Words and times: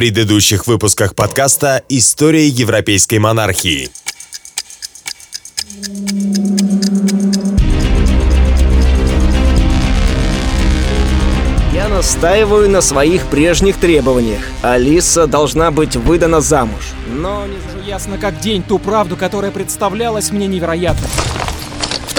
предыдущих 0.00 0.66
выпусках 0.66 1.14
подкаста 1.14 1.82
«История 1.90 2.48
европейской 2.48 3.18
монархии». 3.18 3.90
Я 11.74 11.88
настаиваю 11.88 12.70
на 12.70 12.80
своих 12.80 13.26
прежних 13.26 13.76
требованиях. 13.76 14.40
Алиса 14.62 15.26
должна 15.26 15.70
быть 15.70 15.96
выдана 15.96 16.40
замуж. 16.40 16.80
Но 17.06 17.44
не 17.46 17.86
ясно 17.86 18.16
как 18.16 18.40
день 18.40 18.62
ту 18.62 18.78
правду, 18.78 19.18
которая 19.18 19.50
представлялась 19.50 20.30
мне 20.30 20.46
невероятной. 20.46 21.10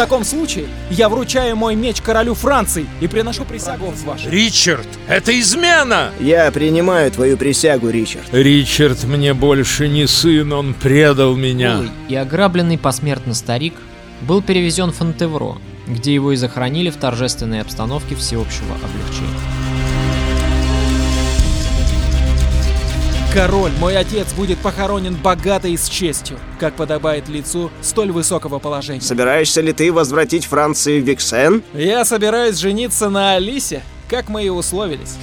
В 0.01 0.03
таком 0.03 0.23
случае 0.23 0.65
я 0.89 1.09
вручаю 1.09 1.55
мой 1.55 1.75
меч 1.75 2.01
королю 2.01 2.33
Франции 2.33 2.87
и 3.01 3.07
приношу 3.07 3.45
присягу 3.45 3.91
в 3.91 4.03
вашей. 4.03 4.31
Ричард, 4.31 4.87
это 5.07 5.39
измена! 5.39 6.09
Я 6.19 6.49
принимаю 6.49 7.11
твою 7.11 7.37
присягу, 7.37 7.87
Ричард. 7.87 8.25
Ричард 8.31 9.03
мне 9.03 9.35
больше 9.35 9.87
не 9.87 10.07
сын, 10.07 10.51
он 10.53 10.73
предал 10.73 11.35
меня. 11.35 11.75
Голый 11.75 11.91
и 12.09 12.15
ограбленный 12.15 12.79
посмертно 12.79 13.35
старик 13.35 13.75
был 14.21 14.41
перевезен 14.41 14.91
в 14.91 14.95
Фонтевро, 14.95 15.59
где 15.85 16.15
его 16.15 16.31
и 16.31 16.35
захоронили 16.35 16.89
в 16.89 16.95
торжественной 16.95 17.61
обстановке 17.61 18.15
всеобщего 18.15 18.73
облегчения. 18.83 19.60
Король, 23.33 23.71
мой 23.79 23.95
отец, 23.95 24.33
будет 24.33 24.57
похоронен 24.57 25.15
богато 25.15 25.69
и 25.69 25.77
с 25.77 25.87
честью, 25.87 26.37
как 26.59 26.75
подобает 26.75 27.29
лицу 27.29 27.71
столь 27.81 28.11
высокого 28.11 28.59
положения. 28.59 28.99
Собираешься 28.99 29.61
ли 29.61 29.71
ты 29.71 29.93
возвратить 29.93 30.45
Франции 30.45 30.99
Виксен? 30.99 31.63
Я 31.73 32.03
собираюсь 32.03 32.57
жениться 32.57 33.09
на 33.09 33.35
Алисе, 33.35 33.83
как 34.09 34.27
мы 34.27 34.43
и 34.43 34.49
условились. 34.49 35.15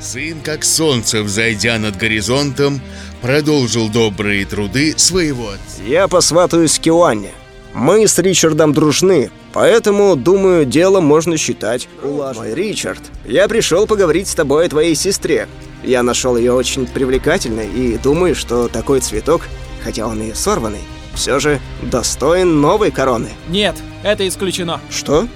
Сын, 0.00 0.40
как 0.42 0.64
солнце, 0.64 1.22
взойдя 1.22 1.78
над 1.78 1.96
горизонтом, 1.96 2.80
продолжил 3.22 3.88
добрые 3.88 4.44
труды 4.44 4.94
своего 4.96 5.50
отца. 5.50 5.82
Я 5.86 6.08
посватаюсь 6.08 6.80
к 6.80 6.88
Иоанне. 6.88 7.30
Мы 7.72 8.08
с 8.08 8.18
Ричардом 8.18 8.72
дружны, 8.72 9.30
поэтому, 9.52 10.16
думаю, 10.16 10.64
дело 10.64 11.00
можно 11.00 11.36
считать 11.36 11.88
улаженным. 12.02 12.48
Мой 12.48 12.56
Ричард, 12.56 13.02
я 13.24 13.46
пришел 13.46 13.86
поговорить 13.86 14.26
с 14.26 14.34
тобой 14.34 14.66
о 14.66 14.68
твоей 14.68 14.96
сестре. 14.96 15.46
Я 15.86 16.02
нашел 16.02 16.36
ее 16.36 16.52
очень 16.52 16.84
привлекательной 16.84 17.68
и 17.68 17.96
думаю, 17.96 18.34
что 18.34 18.66
такой 18.66 18.98
цветок, 18.98 19.42
хотя 19.84 20.08
он 20.08 20.20
и 20.20 20.34
сорванный, 20.34 20.80
все 21.14 21.38
же 21.38 21.60
достоин 21.80 22.60
новой 22.60 22.90
короны. 22.90 23.28
Нет, 23.48 23.76
это 24.02 24.26
исключено. 24.26 24.80
Что? 24.90 25.28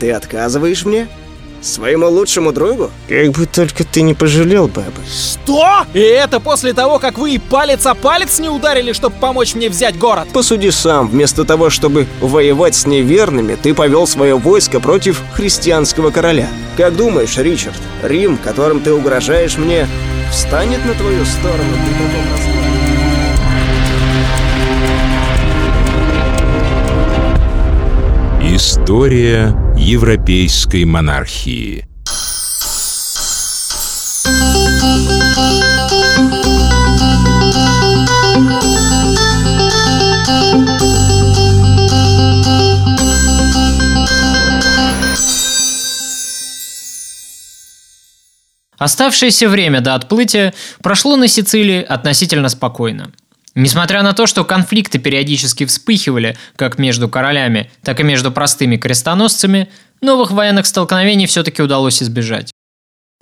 Ты 0.00 0.10
отказываешь 0.12 0.86
мне? 0.86 1.08
Своему 1.60 2.08
лучшему 2.08 2.52
другу? 2.52 2.90
Как 3.08 3.30
бы 3.32 3.46
только 3.46 3.82
ты 3.82 4.02
не 4.02 4.14
пожалел, 4.14 4.68
Бэба. 4.68 5.02
Что? 5.08 5.84
И 5.92 5.98
это 5.98 6.38
после 6.38 6.72
того, 6.72 7.00
как 7.00 7.18
вы 7.18 7.32
и 7.32 7.38
палец 7.38 7.84
о 7.86 7.94
палец 7.94 8.38
не 8.38 8.48
ударили, 8.48 8.92
чтобы 8.92 9.16
помочь 9.16 9.56
мне 9.56 9.68
взять 9.68 9.98
город? 9.98 10.28
Посуди 10.32 10.70
сам, 10.70 11.08
вместо 11.08 11.44
того, 11.44 11.68
чтобы 11.68 12.06
воевать 12.20 12.76
с 12.76 12.86
неверными, 12.86 13.56
ты 13.60 13.74
повел 13.74 14.06
свое 14.06 14.36
войско 14.36 14.78
против 14.78 15.20
христианского 15.32 16.10
короля. 16.10 16.48
Как 16.76 16.94
думаешь, 16.96 17.36
Ричард, 17.36 17.76
Рим, 18.04 18.38
которым 18.38 18.80
ты 18.80 18.92
угрожаешь 18.92 19.58
мне, 19.58 19.88
встанет 20.30 20.84
на 20.86 20.94
твою 20.94 21.24
сторону 21.24 21.74
при 21.84 21.92
таком 21.92 22.22
раскладе? 22.32 22.68
История 28.54 29.67
европейской 29.78 30.84
монархии. 30.84 31.84
Оставшееся 48.78 49.48
время 49.48 49.80
до 49.80 49.94
отплытия 49.94 50.54
прошло 50.82 51.16
на 51.16 51.28
Сицилии 51.28 51.82
относительно 51.82 52.48
спокойно. 52.48 53.12
Несмотря 53.60 54.04
на 54.04 54.12
то, 54.12 54.28
что 54.28 54.44
конфликты 54.44 55.00
периодически 55.00 55.66
вспыхивали 55.66 56.36
как 56.54 56.78
между 56.78 57.08
королями, 57.08 57.68
так 57.82 57.98
и 57.98 58.04
между 58.04 58.30
простыми 58.30 58.76
крестоносцами, 58.76 59.68
новых 60.00 60.30
военных 60.30 60.64
столкновений 60.64 61.26
все-таки 61.26 61.60
удалось 61.60 62.00
избежать. 62.00 62.52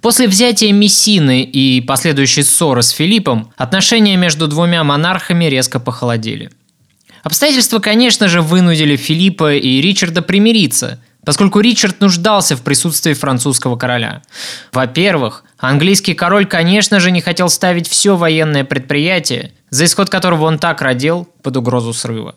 После 0.02 0.28
взятия 0.28 0.74
Мессины 0.74 1.42
и 1.42 1.80
последующей 1.80 2.42
ссоры 2.42 2.82
с 2.82 2.90
Филиппом 2.90 3.50
отношения 3.56 4.18
между 4.18 4.46
двумя 4.46 4.84
монархами 4.84 5.46
резко 5.46 5.80
похолодели. 5.80 6.50
Обстоятельства, 7.22 7.78
конечно 7.78 8.28
же, 8.28 8.42
вынудили 8.42 8.96
Филиппа 8.96 9.54
и 9.54 9.80
Ричарда 9.80 10.20
примириться, 10.20 11.00
поскольку 11.24 11.60
Ричард 11.60 12.02
нуждался 12.02 12.56
в 12.56 12.62
присутствии 12.62 13.14
французского 13.14 13.76
короля. 13.76 14.20
Во-первых, 14.70 15.44
английский 15.56 16.12
король, 16.12 16.44
конечно 16.44 17.00
же, 17.00 17.10
не 17.10 17.22
хотел 17.22 17.48
ставить 17.48 17.88
все 17.88 18.16
военное 18.16 18.64
предприятие, 18.64 19.52
за 19.76 19.84
исход 19.84 20.08
которого 20.08 20.44
он 20.44 20.58
так 20.58 20.80
родил, 20.80 21.28
под 21.42 21.56
угрозу 21.58 21.92
срыва. 21.92 22.34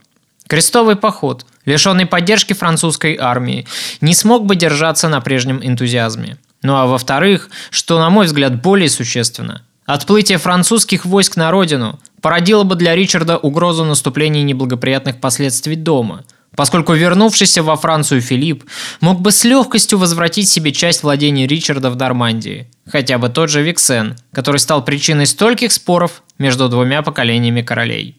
Крестовый 0.48 0.96
поход, 0.96 1.46
лишенный 1.66 2.06
поддержки 2.06 2.54
французской 2.54 3.16
армии, 3.16 3.66
не 4.02 4.14
смог 4.14 4.46
бы 4.46 4.56
держаться 4.56 5.08
на 5.08 5.22
прежнем 5.22 5.62
энтузиазме. 5.64 6.38
Ну 6.64 6.76
а 6.76 6.86
во-вторых, 6.86 7.50
что, 7.70 7.98
на 8.00 8.10
мой 8.10 8.26
взгляд, 8.26 8.62
более 8.62 8.90
существенно, 8.90 9.62
отплытие 9.86 10.38
французских 10.38 11.06
войск 11.06 11.38
на 11.38 11.50
родину 11.50 12.00
породило 12.22 12.64
бы 12.64 12.76
для 12.76 12.94
Ричарда 12.94 13.38
угрозу 13.38 13.86
наступления 13.86 14.44
неблагоприятных 14.44 15.22
последствий 15.22 15.78
дома, 15.78 16.26
поскольку 16.56 16.94
вернувшийся 16.94 17.64
во 17.64 17.78
Францию 17.78 18.22
Филипп 18.22 18.66
мог 19.00 19.22
бы 19.22 19.32
с 19.32 19.46
легкостью 19.46 19.98
возвратить 19.98 20.50
себе 20.50 20.74
часть 20.74 21.04
владений 21.04 21.48
Ричарда 21.48 21.90
в 21.90 21.96
Нормандии, 21.96 22.70
хотя 22.86 23.18
бы 23.18 23.30
тот 23.30 23.50
же 23.50 23.62
Виксен, 23.62 24.18
который 24.34 24.58
стал 24.58 24.84
причиной 24.84 25.26
стольких 25.26 25.72
споров 25.72 26.22
между 26.40 26.68
двумя 26.70 27.04
поколениями 27.04 27.62
королей. 27.62 28.16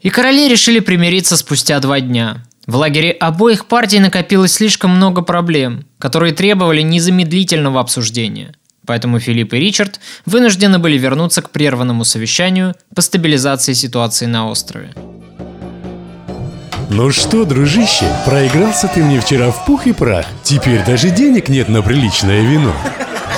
И 0.00 0.10
короли 0.10 0.48
решили 0.48 0.80
примириться 0.80 1.36
спустя 1.36 1.78
два 1.80 2.00
дня. 2.00 2.44
В 2.66 2.76
лагере 2.76 3.10
обоих 3.10 3.66
партий 3.66 4.00
накопилось 4.00 4.54
слишком 4.54 4.90
много 4.92 5.20
проблем, 5.20 5.84
которые 5.98 6.32
требовали 6.32 6.80
незамедлительного 6.80 7.80
обсуждения. 7.80 8.54
Поэтому 8.86 9.18
Филипп 9.18 9.54
и 9.54 9.58
Ричард 9.58 10.00
вынуждены 10.26 10.78
были 10.78 10.98
вернуться 10.98 11.42
к 11.42 11.50
прерванному 11.50 12.04
совещанию 12.04 12.74
по 12.94 13.02
стабилизации 13.02 13.72
ситуации 13.72 14.26
на 14.26 14.48
острове. 14.48 14.92
Ну 16.90 17.10
что, 17.10 17.44
дружище, 17.44 18.06
проигрался 18.26 18.88
ты 18.88 19.02
мне 19.02 19.20
вчера 19.20 19.50
в 19.50 19.64
пух 19.64 19.86
и 19.86 19.92
прах. 19.92 20.26
Теперь 20.42 20.84
даже 20.84 21.10
денег 21.10 21.48
нет 21.48 21.68
на 21.68 21.82
приличное 21.82 22.42
вино. 22.42 22.74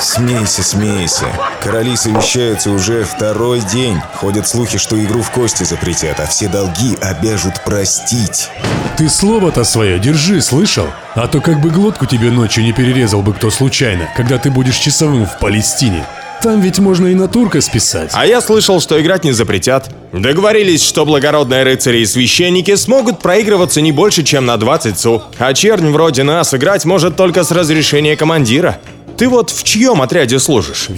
Смейся, 0.00 0.62
смейся. 0.62 1.26
Короли 1.62 1.96
совещаются 1.96 2.70
уже 2.70 3.04
второй 3.04 3.60
день. 3.60 3.98
Ходят 4.14 4.46
слухи, 4.46 4.78
что 4.78 5.02
игру 5.02 5.22
в 5.22 5.30
кости 5.30 5.62
запретят, 5.62 6.20
а 6.20 6.26
все 6.26 6.48
долги 6.48 6.96
обяжут 7.00 7.62
простить. 7.64 8.50
Ты 8.96 9.08
слово-то 9.08 9.64
свое 9.64 9.98
держи, 9.98 10.40
слышал? 10.40 10.86
А 11.14 11.28
то 11.28 11.40
как 11.40 11.60
бы 11.60 11.70
глотку 11.70 12.06
тебе 12.06 12.30
ночью 12.30 12.64
не 12.64 12.72
перерезал 12.72 13.22
бы 13.22 13.32
кто 13.32 13.50
случайно, 13.50 14.08
когда 14.16 14.38
ты 14.38 14.50
будешь 14.50 14.76
часовым 14.76 15.26
в 15.26 15.38
Палестине. 15.38 16.04
Там 16.42 16.60
ведь 16.60 16.78
можно 16.78 17.06
и 17.06 17.14
на 17.14 17.28
турка 17.28 17.60
списать. 17.60 18.10
А 18.12 18.26
я 18.26 18.40
слышал, 18.40 18.80
что 18.80 19.00
играть 19.00 19.24
не 19.24 19.32
запретят. 19.32 19.90
Договорились, 20.12 20.82
что 20.82 21.04
благородные 21.06 21.62
рыцари 21.62 21.98
и 21.98 22.06
священники 22.06 22.74
смогут 22.76 23.20
проигрываться 23.20 23.80
не 23.80 23.92
больше, 23.92 24.22
чем 24.22 24.44
на 24.46 24.56
20 24.56 24.98
су. 24.98 25.22
А 25.38 25.54
чернь 25.54 25.90
вроде 25.90 26.22
нас 26.22 26.52
играть 26.54 26.84
может 26.84 27.16
только 27.16 27.42
с 27.42 27.50
разрешения 27.50 28.16
командира. 28.16 28.78
Ты 29.16 29.30
вот 29.30 29.50
в 29.50 29.64
чьем 29.64 30.02
отряде 30.02 30.38
служишь? 30.38 30.88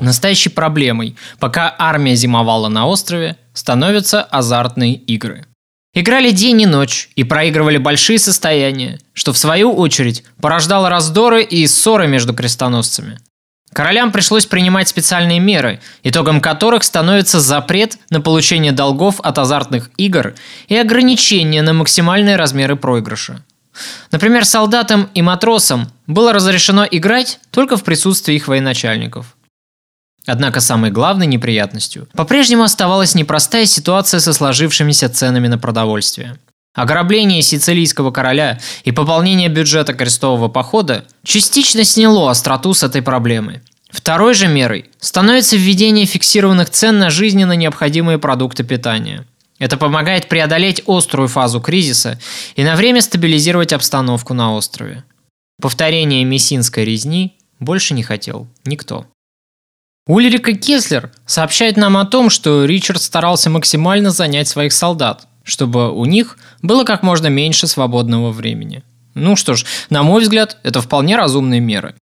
Настоящей 0.00 0.48
проблемой, 0.48 1.16
пока 1.40 1.74
армия 1.76 2.14
зимовала 2.14 2.68
на 2.68 2.86
острове, 2.86 3.36
становятся 3.52 4.22
азартные 4.22 4.94
игры. 4.94 5.44
Играли 5.92 6.30
день 6.30 6.60
и 6.62 6.66
ночь 6.66 7.10
и 7.16 7.24
проигрывали 7.24 7.78
большие 7.78 8.20
состояния, 8.20 9.00
что 9.12 9.32
в 9.32 9.38
свою 9.38 9.72
очередь 9.72 10.22
порождало 10.40 10.88
раздоры 10.88 11.42
и 11.42 11.66
ссоры 11.66 12.06
между 12.06 12.32
крестоносцами. 12.32 13.18
Королям 13.72 14.12
пришлось 14.12 14.46
принимать 14.46 14.88
специальные 14.88 15.40
меры, 15.40 15.80
итогом 16.04 16.40
которых 16.40 16.84
становится 16.84 17.40
запрет 17.40 17.98
на 18.10 18.20
получение 18.20 18.72
долгов 18.72 19.20
от 19.20 19.38
азартных 19.38 19.90
игр 19.96 20.34
и 20.68 20.76
ограничение 20.76 21.62
на 21.62 21.72
максимальные 21.72 22.36
размеры 22.36 22.76
проигрыша. 22.76 23.42
Например, 24.10 24.44
солдатам 24.44 25.10
и 25.14 25.22
матросам 25.22 25.90
было 26.06 26.32
разрешено 26.32 26.86
играть 26.90 27.40
только 27.50 27.76
в 27.76 27.84
присутствии 27.84 28.34
их 28.34 28.48
военачальников. 28.48 29.36
Однако 30.26 30.60
самой 30.60 30.90
главной 30.90 31.26
неприятностью 31.26 32.06
по-прежнему 32.12 32.62
оставалась 32.62 33.14
непростая 33.14 33.64
ситуация 33.66 34.20
со 34.20 34.32
сложившимися 34.32 35.08
ценами 35.08 35.48
на 35.48 35.58
продовольствие. 35.58 36.36
Ограбление 36.74 37.42
сицилийского 37.42 38.10
короля 38.10 38.60
и 38.84 38.92
пополнение 38.92 39.48
бюджета 39.48 39.94
крестового 39.94 40.48
похода 40.48 41.04
частично 41.24 41.82
сняло 41.82 42.30
остроту 42.30 42.74
с 42.74 42.82
этой 42.82 43.02
проблемы. 43.02 43.62
Второй 43.90 44.34
же 44.34 44.48
мерой 44.48 44.90
становится 45.00 45.56
введение 45.56 46.04
фиксированных 46.04 46.70
цен 46.70 46.98
на 46.98 47.10
жизненно 47.10 47.54
необходимые 47.54 48.18
продукты 48.18 48.64
питания. 48.64 49.24
Это 49.58 49.76
помогает 49.76 50.28
преодолеть 50.28 50.82
острую 50.86 51.28
фазу 51.28 51.60
кризиса 51.60 52.18
и 52.54 52.62
на 52.62 52.76
время 52.76 53.00
стабилизировать 53.00 53.72
обстановку 53.72 54.34
на 54.34 54.54
острове. 54.54 55.04
Повторение 55.60 56.24
мессинской 56.24 56.84
резни 56.84 57.36
больше 57.58 57.94
не 57.94 58.02
хотел 58.02 58.46
никто. 58.64 59.06
Ульрика 60.06 60.54
Кеслер 60.54 61.10
сообщает 61.26 61.76
нам 61.76 61.96
о 61.96 62.06
том, 62.06 62.30
что 62.30 62.64
Ричард 62.64 63.02
старался 63.02 63.50
максимально 63.50 64.10
занять 64.10 64.48
своих 64.48 64.72
солдат, 64.72 65.26
чтобы 65.42 65.92
у 65.92 66.04
них 66.04 66.38
было 66.62 66.84
как 66.84 67.02
можно 67.02 67.26
меньше 67.26 67.66
свободного 67.66 68.30
времени. 68.30 68.82
Ну 69.14 69.36
что 69.36 69.54
ж, 69.54 69.66
на 69.90 70.02
мой 70.02 70.22
взгляд, 70.22 70.58
это 70.62 70.80
вполне 70.80 71.16
разумные 71.16 71.60
меры. 71.60 71.94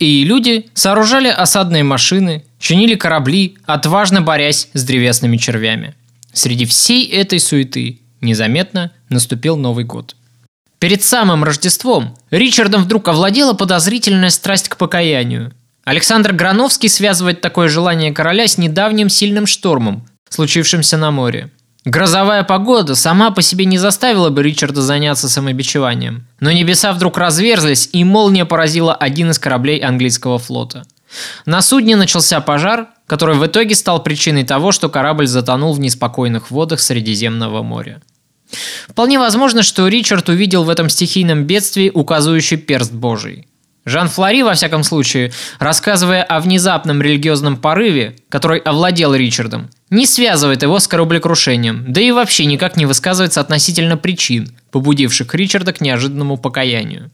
И 0.00 0.24
люди 0.24 0.68
сооружали 0.74 1.28
осадные 1.28 1.84
машины, 1.84 2.44
чинили 2.58 2.96
корабли, 2.96 3.56
отважно 3.64 4.20
борясь 4.20 4.68
с 4.74 4.82
древесными 4.82 5.36
червями. 5.36 5.94
Среди 6.34 6.66
всей 6.66 7.06
этой 7.06 7.38
суеты 7.38 8.00
незаметно 8.20 8.90
наступил 9.08 9.56
Новый 9.56 9.84
год. 9.84 10.16
Перед 10.80 11.02
самым 11.02 11.44
Рождеством 11.44 12.16
Ричардом 12.30 12.82
вдруг 12.82 13.08
овладела 13.08 13.54
подозрительная 13.54 14.30
страсть 14.30 14.68
к 14.68 14.76
покаянию. 14.76 15.52
Александр 15.84 16.32
Грановский 16.32 16.88
связывает 16.88 17.40
такое 17.40 17.68
желание 17.68 18.12
короля 18.12 18.48
с 18.48 18.58
недавним 18.58 19.08
сильным 19.08 19.46
штормом, 19.46 20.06
случившимся 20.28 20.96
на 20.96 21.10
море. 21.10 21.50
Грозовая 21.84 22.42
погода 22.42 22.94
сама 22.94 23.30
по 23.30 23.42
себе 23.42 23.66
не 23.66 23.78
заставила 23.78 24.30
бы 24.30 24.42
Ричарда 24.42 24.82
заняться 24.82 25.28
самобичеванием. 25.28 26.26
Но 26.40 26.50
небеса 26.50 26.92
вдруг 26.94 27.16
разверзлись, 27.18 27.90
и 27.92 28.02
молния 28.04 28.44
поразила 28.44 28.94
один 28.94 29.30
из 29.30 29.38
кораблей 29.38 29.78
английского 29.78 30.38
флота. 30.38 30.84
На 31.46 31.62
судне 31.62 31.96
начался 31.96 32.40
пожар, 32.40 32.88
который 33.06 33.36
в 33.36 33.46
итоге 33.46 33.74
стал 33.74 34.02
причиной 34.02 34.44
того, 34.44 34.72
что 34.72 34.88
корабль 34.88 35.26
затонул 35.26 35.72
в 35.72 35.80
неспокойных 35.80 36.50
водах 36.50 36.80
Средиземного 36.80 37.62
моря. 37.62 38.00
Вполне 38.88 39.18
возможно, 39.18 39.62
что 39.62 39.88
Ричард 39.88 40.28
увидел 40.28 40.64
в 40.64 40.70
этом 40.70 40.88
стихийном 40.88 41.44
бедствии 41.44 41.90
указывающий 41.92 42.56
перст 42.56 42.92
Божий– 42.92 43.48
Жан 43.86 44.08
Флори, 44.08 44.42
во 44.42 44.54
всяком 44.54 44.82
случае, 44.82 45.32
рассказывая 45.58 46.22
о 46.22 46.40
внезапном 46.40 47.02
религиозном 47.02 47.58
порыве, 47.58 48.16
который 48.30 48.60
овладел 48.60 49.14
Ричардом, 49.14 49.68
не 49.90 50.06
связывает 50.06 50.62
его 50.62 50.78
с 50.78 50.88
кораблекрушением, 50.88 51.84
да 51.88 52.00
и 52.00 52.10
вообще 52.10 52.46
никак 52.46 52.76
не 52.76 52.86
высказывается 52.86 53.40
относительно 53.40 53.98
причин, 53.98 54.56
побудивших 54.70 55.34
Ричарда 55.34 55.74
к 55.74 55.82
неожиданному 55.82 56.38
покаянию. 56.38 57.10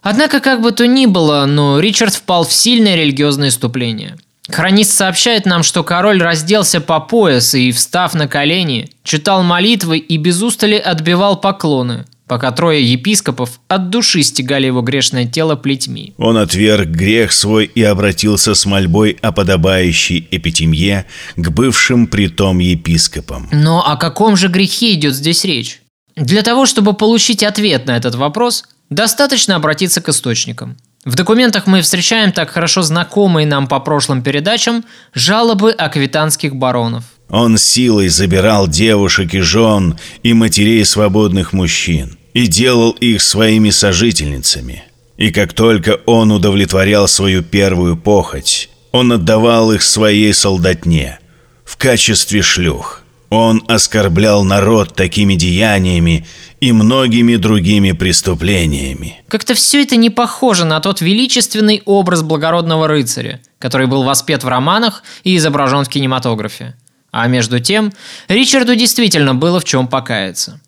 Однако, 0.00 0.40
как 0.40 0.62
бы 0.62 0.70
то 0.72 0.86
ни 0.86 1.04
было, 1.04 1.44
но 1.44 1.80
Ричард 1.80 2.14
впал 2.14 2.46
в 2.46 2.52
сильное 2.52 2.96
религиозное 2.96 3.50
иступление. 3.50 4.16
Хронист 4.50 4.92
сообщает 4.92 5.46
нам, 5.46 5.62
что 5.62 5.84
король 5.84 6.22
разделся 6.22 6.80
по 6.80 7.00
пояс 7.00 7.54
и, 7.54 7.70
встав 7.72 8.14
на 8.14 8.28
колени, 8.28 8.90
читал 9.02 9.42
молитвы 9.42 9.98
и 9.98 10.16
без 10.16 10.42
устали 10.42 10.76
отбивал 10.76 11.40
поклоны– 11.40 12.06
пока 12.28 12.52
трое 12.52 12.84
епископов 12.84 13.60
от 13.66 13.90
души 13.90 14.22
стегали 14.22 14.66
его 14.66 14.82
грешное 14.82 15.26
тело 15.26 15.56
плетьми. 15.56 16.14
Он 16.18 16.36
отверг 16.36 16.88
грех 16.88 17.32
свой 17.32 17.64
и 17.64 17.82
обратился 17.82 18.54
с 18.54 18.66
мольбой 18.66 19.18
о 19.22 19.32
подобающей 19.32 20.28
эпитемье 20.30 21.06
к 21.36 21.50
бывшим 21.50 22.06
притом 22.06 22.58
епископам. 22.58 23.48
Но 23.50 23.84
о 23.84 23.96
каком 23.96 24.36
же 24.36 24.48
грехе 24.48 24.94
идет 24.94 25.14
здесь 25.14 25.44
речь? 25.44 25.80
Для 26.14 26.42
того, 26.42 26.66
чтобы 26.66 26.92
получить 26.92 27.42
ответ 27.42 27.86
на 27.86 27.96
этот 27.96 28.14
вопрос, 28.14 28.64
достаточно 28.90 29.56
обратиться 29.56 30.00
к 30.00 30.08
источникам. 30.08 30.76
В 31.08 31.14
документах 31.14 31.66
мы 31.66 31.80
встречаем 31.80 32.32
так 32.32 32.50
хорошо 32.50 32.82
знакомые 32.82 33.46
нам 33.46 33.66
по 33.66 33.80
прошлым 33.80 34.20
передачам 34.20 34.84
жалобы 35.14 35.70
аквитанских 35.70 36.54
баронов. 36.54 37.04
Он 37.30 37.56
силой 37.56 38.08
забирал 38.08 38.68
девушек 38.68 39.32
и 39.32 39.40
жен 39.40 39.98
и 40.22 40.34
матерей 40.34 40.84
свободных 40.84 41.54
мужчин 41.54 42.18
и 42.34 42.46
делал 42.46 42.90
их 42.90 43.22
своими 43.22 43.70
сожительницами. 43.70 44.84
И 45.16 45.30
как 45.30 45.54
только 45.54 45.98
он 46.04 46.30
удовлетворял 46.30 47.08
свою 47.08 47.42
первую 47.42 47.96
похоть, 47.96 48.68
он 48.92 49.10
отдавал 49.10 49.72
их 49.72 49.80
своей 49.80 50.34
солдатне 50.34 51.20
в 51.64 51.78
качестве 51.78 52.42
шлюх. 52.42 53.00
Он 53.30 53.62
оскорблял 53.68 54.42
народ 54.42 54.94
такими 54.94 55.34
деяниями 55.34 56.26
и 56.60 56.72
многими 56.72 57.36
другими 57.36 57.92
преступлениями. 57.92 59.22
Как-то 59.28 59.54
все 59.54 59.82
это 59.82 59.96
не 59.96 60.08
похоже 60.08 60.64
на 60.64 60.80
тот 60.80 61.00
величественный 61.00 61.82
образ 61.84 62.22
благородного 62.22 62.88
рыцаря, 62.88 63.40
который 63.58 63.86
был 63.86 64.02
воспет 64.02 64.44
в 64.44 64.48
романах 64.48 65.02
и 65.24 65.36
изображен 65.36 65.84
в 65.84 65.88
кинематографе. 65.88 66.74
А 67.10 67.26
между 67.26 67.60
тем, 67.60 67.92
Ричарду 68.28 68.74
действительно 68.74 69.34
было 69.34 69.60
в 69.60 69.64
чем 69.64 69.88
покаяться. 69.88 70.60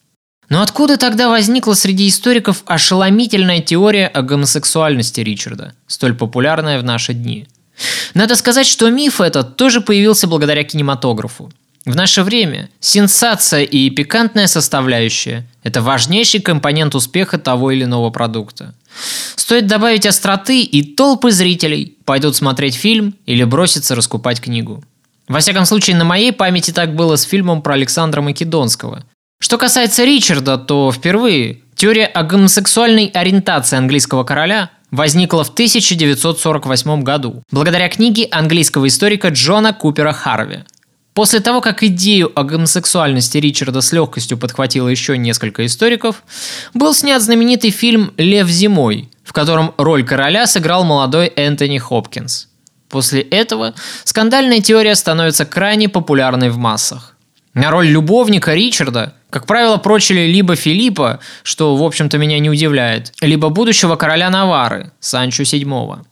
Но 0.51 0.63
откуда 0.63 0.97
тогда 0.97 1.29
возникла 1.29 1.75
среди 1.75 2.09
историков 2.09 2.63
ошеломительная 2.67 3.61
теория 3.61 4.09
о 4.09 4.23
гомосексуальности 4.23 5.21
Ричарда, 5.21 5.75
столь 5.87 6.15
популярная 6.15 6.79
в 6.81 6.85
наши 6.85 7.15
дни? 7.15 7.47
Надо 8.15 8.35
сказать, 8.37 8.67
что 8.67 8.91
миф 8.91 9.21
этот 9.21 9.57
тоже 9.57 9.81
появился 9.81 10.27
благодаря 10.27 10.65
кинематографу. 10.65 11.51
В 11.87 11.97
наше 11.97 12.23
время 12.23 12.69
сенсация 12.81 13.63
и 13.63 13.89
пикантная 13.91 14.47
составляющая– 14.47 15.47
это 15.63 15.81
важнейший 15.81 16.41
компонент 16.41 16.95
успеха 16.95 17.39
того 17.39 17.71
или 17.71 17.85
иного 17.85 18.11
продукта. 18.11 18.75
Стоит 19.37 19.67
добавить 19.67 20.05
остроты, 20.05 20.63
и 20.63 20.83
толпы 20.83 21.31
зрителей 21.31 21.97
пойдут 22.05 22.37
смотреть 22.37 22.75
фильм 22.75 23.15
или 23.25 23.45
броситься 23.45 23.95
раскупать 23.95 24.41
книгу. 24.41 24.85
Во 25.27 25.41
всяком 25.41 25.65
случае, 25.65 25.97
на 25.97 26.05
моей 26.05 26.33
памяти 26.33 26.71
так 26.71 26.95
было 26.95 27.17
с 27.17 27.23
фильмом 27.23 27.63
про 27.63 27.75
Александра 27.75 28.21
Македонского, 28.21 29.05
что 29.41 29.57
касается 29.57 30.05
Ричарда, 30.05 30.59
то 30.59 30.93
впервые 30.93 31.61
теория 31.75 32.05
о 32.05 32.25
гомосексуальной 32.25 33.07
ориентации 33.07 33.79
английского 33.79 34.23
короля 34.23 34.71
возникла 34.91 35.45
в 35.45 35.49
1948 35.49 37.03
году, 37.03 37.43
благодаря 37.51 37.89
книге 37.89 38.29
английского 38.31 38.87
историка 38.87 39.29
Джона 39.29 39.73
Купера 39.73 40.13
Харви. 40.13 40.65
После 41.15 41.41
того, 41.41 41.61
как 41.61 41.83
идею 41.83 42.31
о 42.39 42.45
гомосексуальности 42.45 43.39
Ричарда 43.39 43.81
с 43.81 43.93
легкостью 43.93 44.39
подхватило 44.39 44.89
еще 44.89 45.19
несколько 45.19 45.67
историков, 45.67 46.23
был 46.73 46.95
снят 46.95 47.21
знаменитый 47.21 47.71
фильм 47.71 48.13
«Лев 48.17 48.49
зимой», 48.49 49.09
в 49.25 49.33
котором 49.33 49.75
роль 49.77 50.05
короля 50.05 50.47
сыграл 50.47 50.85
молодой 50.85 51.33
Энтони 51.35 51.79
Хопкинс. 51.79 52.49
После 52.89 53.23
этого 53.23 53.75
скандальная 54.05 54.61
теория 54.61 54.95
становится 54.95 55.45
крайне 55.45 55.89
популярной 55.89 56.51
в 56.51 56.59
массах. 56.59 57.17
На 57.55 57.71
роль 57.71 57.89
любовника 57.89 58.55
Ричарда, 58.55 59.15
как 59.29 59.47
правило, 59.47 59.77
прочили 59.77 60.27
либо 60.27 60.55
Филиппа, 60.55 61.19
что, 61.43 61.77
в 61.77 61.83
общем-то, 61.83 62.19
меня 62.19 62.39
не 62.39 62.49
удивляет, 62.49 63.13
либо 63.21 63.49
будущего 63.49 63.97
короля 63.97 64.31
Навары, 64.31 64.93
Санчо 65.01 65.43
VII. 65.43 66.05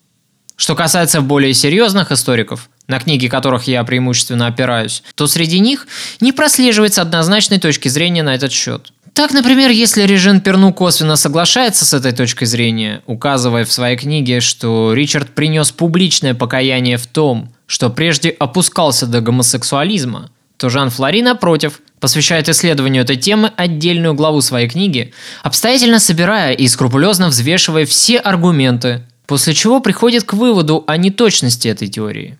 Что 0.56 0.74
касается 0.74 1.20
более 1.20 1.54
серьезных 1.54 2.10
историков, 2.10 2.68
на 2.88 2.98
книги 2.98 3.28
которых 3.28 3.64
я 3.64 3.84
преимущественно 3.84 4.46
опираюсь, 4.46 5.02
то 5.14 5.26
среди 5.26 5.60
них 5.60 5.86
не 6.20 6.32
прослеживается 6.32 7.02
однозначной 7.02 7.58
точки 7.58 7.88
зрения 7.88 8.22
на 8.22 8.34
этот 8.34 8.50
счет. 8.50 8.92
Так, 9.12 9.32
например, 9.32 9.70
если 9.70 10.02
Режен 10.02 10.40
Перну 10.40 10.72
косвенно 10.72 11.16
соглашается 11.16 11.84
с 11.84 11.94
этой 11.94 12.12
точкой 12.12 12.46
зрения, 12.46 13.02
указывая 13.06 13.64
в 13.64 13.72
своей 13.72 13.96
книге, 13.96 14.40
что 14.40 14.92
Ричард 14.94 15.30
принес 15.34 15.70
публичное 15.72 16.34
покаяние 16.34 16.96
в 16.96 17.06
том, 17.06 17.52
что 17.66 17.90
прежде 17.90 18.30
опускался 18.30 19.06
до 19.06 19.20
гомосексуализма– 19.20 20.30
то 20.58 20.68
Жан 20.68 20.90
Флори, 20.90 21.22
напротив, 21.22 21.80
посвящает 22.00 22.48
исследованию 22.48 23.04
этой 23.04 23.16
темы 23.16 23.52
отдельную 23.56 24.14
главу 24.14 24.40
своей 24.40 24.68
книги, 24.68 25.14
обстоятельно 25.42 26.00
собирая 26.00 26.52
и 26.52 26.66
скрупулезно 26.68 27.28
взвешивая 27.28 27.86
все 27.86 28.18
аргументы, 28.18 29.02
после 29.26 29.54
чего 29.54 29.80
приходит 29.80 30.24
к 30.24 30.34
выводу 30.34 30.84
о 30.86 30.96
неточности 30.96 31.68
этой 31.68 31.88
теории. 31.88 32.38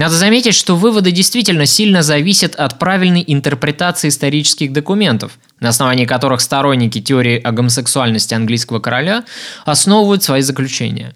Надо 0.00 0.14
заметить, 0.14 0.54
что 0.54 0.76
выводы 0.76 1.10
действительно 1.10 1.66
сильно 1.66 2.02
зависят 2.02 2.54
от 2.54 2.78
правильной 2.78 3.22
интерпретации 3.26 4.08
исторических 4.08 4.72
документов, 4.72 5.38
на 5.60 5.68
основании 5.68 6.06
которых 6.06 6.40
сторонники 6.40 7.02
теории 7.02 7.38
о 7.38 7.52
гомосексуальности 7.52 8.32
английского 8.32 8.80
короля 8.80 9.24
основывают 9.66 10.22
свои 10.22 10.40
заключения. 10.40 11.14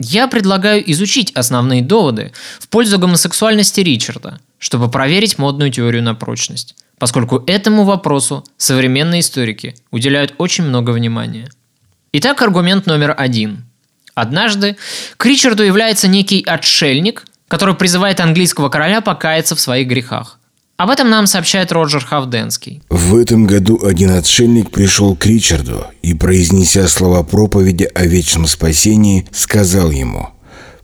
Я 0.00 0.26
предлагаю 0.26 0.82
изучить 0.90 1.30
основные 1.36 1.80
доводы 1.80 2.32
в 2.58 2.66
пользу 2.66 2.98
гомосексуальности 2.98 3.82
Ричарда, 3.82 4.40
чтобы 4.58 4.90
проверить 4.90 5.38
модную 5.38 5.70
теорию 5.70 6.02
на 6.02 6.16
прочность, 6.16 6.74
поскольку 6.98 7.44
этому 7.46 7.84
вопросу 7.84 8.44
современные 8.56 9.20
историки 9.20 9.76
уделяют 9.92 10.34
очень 10.38 10.64
много 10.64 10.90
внимания. 10.90 11.48
Итак, 12.12 12.42
аргумент 12.42 12.86
номер 12.86 13.14
один. 13.16 13.64
Однажды 14.16 14.76
к 15.18 15.24
Ричарду 15.24 15.62
является 15.62 16.08
некий 16.08 16.42
отшельник, 16.42 17.26
который 17.48 17.74
призывает 17.74 18.20
английского 18.20 18.68
короля 18.68 19.00
покаяться 19.00 19.54
в 19.54 19.60
своих 19.60 19.88
грехах. 19.88 20.38
Об 20.76 20.90
этом 20.90 21.08
нам 21.08 21.26
сообщает 21.26 21.70
Роджер 21.70 22.04
Хавденский. 22.04 22.82
В 22.88 23.16
этом 23.16 23.46
году 23.46 23.80
один 23.84 24.10
отшельник 24.10 24.70
пришел 24.70 25.14
к 25.14 25.24
Ричарду 25.24 25.86
и, 26.02 26.14
произнеся 26.14 26.88
слова 26.88 27.22
проповеди 27.22 27.88
о 27.94 28.06
вечном 28.06 28.46
спасении, 28.46 29.26
сказал 29.30 29.92
ему 29.92 30.30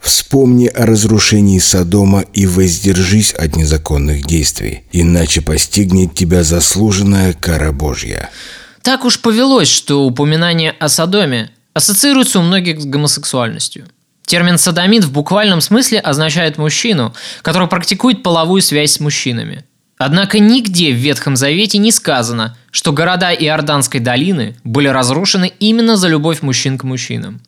Вспомни 0.01 0.67
о 0.67 0.87
разрушении 0.87 1.59
Содома 1.59 2.25
и 2.33 2.47
воздержись 2.47 3.35
от 3.35 3.57
незаконных 3.57 4.25
действий, 4.25 4.85
иначе 4.93 5.43
постигнет 5.43 6.15
тебя 6.15 6.43
заслуженная 6.43 7.35
кара 7.35 7.71
Божья. 7.71 8.31
Так 8.83 9.05
уж 9.05 9.21
повелось, 9.21 9.69
что 9.69 10.07
упоминание 10.07 10.71
о 10.71 10.89
Содоме 10.89 11.51
ассоциируется 11.75 12.39
у 12.39 12.43
многих 12.43 12.81
с 12.81 12.87
гомосексуальностью. 12.87 13.87
Термин 14.31 14.59
«садомит» 14.59 15.03
в 15.03 15.11
буквальном 15.11 15.61
смысле 15.61 15.99
означает 15.99 16.57
мужчину, 16.57 17.13
который 17.43 17.67
практикует 17.67 18.23
половую 18.23 18.63
связь 18.63 18.93
с 18.93 19.01
мужчинами. 19.01 19.65
Однако 19.99 20.39
нигде 20.39 20.93
в 20.93 20.99
Ветхом 20.99 21.35
Завете 21.35 21.79
не 21.79 21.91
сказано, 21.91 22.57
что 22.71 22.93
города 22.93 23.33
Иорданской 23.33 23.99
долины 23.99 24.55
были 24.63 24.87
разрушены 24.87 25.53
именно 25.59 25.97
за 25.97 26.07
любовь 26.07 26.43
мужчин 26.43 26.79
к 26.79 26.85
мужчинам. 26.85 27.41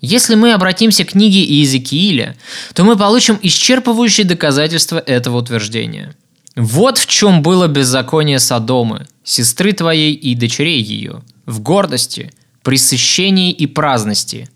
Если 0.00 0.36
мы 0.36 0.52
обратимся 0.52 1.04
к 1.04 1.08
книге 1.08 1.42
Иезекииля, 1.42 2.36
то 2.72 2.84
мы 2.84 2.96
получим 2.96 3.40
исчерпывающие 3.42 4.22
доказательства 4.22 4.98
этого 5.00 5.38
утверждения. 5.38 6.14
Вот 6.54 6.98
в 6.98 7.06
чем 7.06 7.42
было 7.42 7.66
беззаконие 7.66 8.38
Содомы, 8.38 9.08
сестры 9.24 9.72
твоей 9.72 10.14
и 10.14 10.36
дочерей 10.36 10.80
ее, 10.80 11.20
в 11.46 11.58
гордости, 11.58 12.30
пресыщении 12.62 13.50
и 13.50 13.66
праздности. 13.66 14.48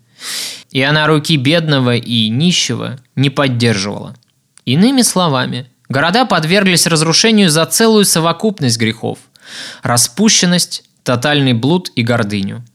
И 0.71 0.81
она 0.81 1.07
руки 1.07 1.37
бедного 1.37 1.95
и 1.95 2.29
нищего 2.29 2.99
не 3.15 3.29
поддерживала. 3.29 4.15
Иными 4.65 5.01
словами, 5.01 5.67
города 5.89 6.25
подверглись 6.25 6.87
разрушению 6.87 7.49
за 7.49 7.65
целую 7.65 8.05
совокупность 8.05 8.77
грехов– 8.77 9.19
распущенность, 9.83 10.83
тотальный 11.03 11.53
блуд 11.53 11.91
и 11.95 12.03
гордыню– 12.03 12.63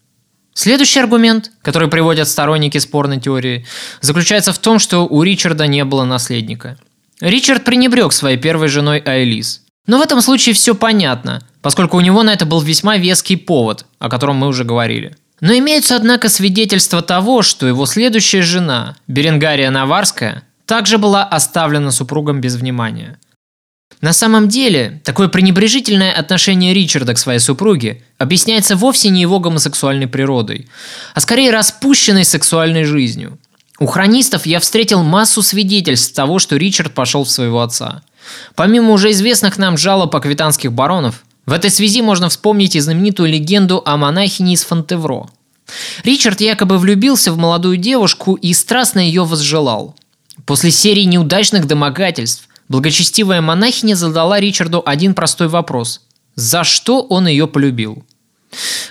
Следующий 0.59 0.99
аргумент, 0.99 1.53
который 1.63 1.89
приводят 1.89 2.29
сторонники 2.29 2.79
спорной 2.79 3.21
теории, 3.21 3.65
заключается 4.01 4.53
в 4.53 4.59
том, 4.59 4.81
что 4.81 5.07
у 5.07 5.23
Ричарда 5.23 5.69
не 5.69 5.85
было 5.85 6.03
наследника. 6.03 6.77
Ричард 7.21 7.63
пренебрег 7.63 8.13
своей 8.13 8.39
первой 8.39 8.67
женой 8.67 8.99
Айлис. 8.99 9.63
Но 9.87 9.99
в 9.99 10.03
этом 10.03 10.21
случае 10.21 10.57
все 10.57 10.75
понятно, 10.75 11.47
поскольку 11.63 11.97
у 11.97 12.01
него 12.01 12.25
на 12.25 12.33
это 12.33 12.45
был 12.45 12.61
весьма 12.61 12.97
веский 12.97 13.37
повод, 13.37 13.87
о 14.01 14.11
котором 14.11 14.35
мы 14.35 14.49
уже 14.49 14.65
говорили. 14.65 15.17
Но 15.41 15.57
имеются, 15.57 15.97
однако, 15.97 16.29
свидетельства 16.29 17.03
того, 17.03 17.43
что 17.43 17.67
его 17.67 17.87
следующая 17.87 18.43
жена, 18.43 18.97
Беренгария 19.07 19.71
Наварская, 19.71 20.43
также 20.67 20.99
была 20.99 21.25
оставлена 21.25 21.91
супругом 21.91 22.41
без 22.41 22.57
внимания– 22.57 23.19
на 24.01 24.13
самом 24.13 24.49
деле, 24.49 25.01
такое 25.03 25.29
пренебрежительное 25.29 26.13
отношение 26.13 26.73
Ричарда 26.73 27.15
к 27.15 27.19
своей 27.19 27.41
супруге 27.41 28.03
объясняется 28.17 28.77
вовсе 28.77 29.09
не 29.09 29.21
его 29.21 29.41
гомосексуальной 29.41 30.07
природой, 30.07 30.69
а 31.15 31.21
скорее 31.21 31.51
распущенной 31.51 32.25
сексуальной 32.25 32.85
жизнью. 32.85 33.39
У 33.81 33.87
хронистов 33.87 34.47
я 34.47 34.61
встретил 34.61 35.03
массу 35.03 35.43
свидетельств 35.43 36.15
того, 36.15 36.39
что 36.39 36.57
Ричард 36.57 36.95
пошел 36.95 37.25
в 37.25 37.31
своего 37.31 37.61
отца. 37.61 38.03
Помимо 38.55 38.93
уже 38.93 39.11
известных 39.11 39.59
нам 39.59 39.77
жалоб 39.77 40.15
аквитанских 40.15 40.73
баронов, 40.73 41.25
в 41.49 41.53
этой 41.53 41.71
связи 41.71 42.03
можно 42.03 42.29
вспомнить 42.29 42.77
и 42.77 42.81
знаменитую 42.81 43.31
легенду 43.31 43.83
о 43.85 43.97
монахине 43.97 44.53
из 44.53 44.65
Фонтевро. 44.65 45.29
Ричард 46.05 46.41
якобы 46.41 46.79
влюбился 46.79 47.33
в 47.33 47.39
молодую 47.39 47.79
девушку 47.79 48.35
и 48.35 48.53
страстно 48.53 49.01
ее 49.01 49.25
возжелал. 49.25 49.97
После 50.45 50.71
серии 50.71 51.03
неудачных 51.03 51.67
домогательств 51.67 52.49
Благочестивая 52.69 53.41
монахиня 53.41 53.95
задала 53.95 54.39
Ричарду 54.39 54.83
один 54.85 55.15
простой 55.15 55.49
вопрос. 55.49 56.03
За 56.35 56.65
что 56.65 57.03
он 57.03 57.27
ее 57.27 57.49
полюбил? 57.49 58.05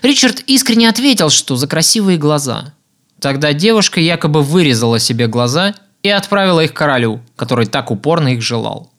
Ричард 0.02 0.40
искренне 0.48 0.90
ответил, 0.90 1.30
что 1.30 1.56
за 1.56 1.68
красивые 1.68 2.18
глаза. 2.18 2.74
Тогда 3.20 3.54
девушка 3.54 4.00
якобы 4.00 4.42
вырезала 4.42 5.00
себе 5.00 5.28
глаза 5.28 5.76
и 6.04 6.10
отправила 6.10 6.62
их 6.62 6.74
королю, 6.74 7.22
который 7.36 7.68
так 7.68 7.92
упорно 7.92 8.30
их 8.30 8.42
желал. 8.42 8.92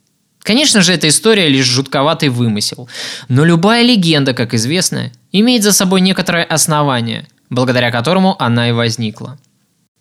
Конечно 0.48 0.80
же, 0.80 0.94
эта 0.94 1.08
история 1.08 1.46
лишь 1.46 1.66
жутковатый 1.66 2.30
вымысел. 2.30 2.88
Но 3.28 3.44
любая 3.44 3.82
легенда, 3.82 4.32
как 4.32 4.54
известно, 4.54 5.12
имеет 5.30 5.62
за 5.62 5.74
собой 5.74 6.00
некоторое 6.00 6.42
основание, 6.42 7.26
благодаря 7.50 7.90
которому 7.90 8.34
она 8.42 8.70
и 8.70 8.72
возникла. 8.72 9.38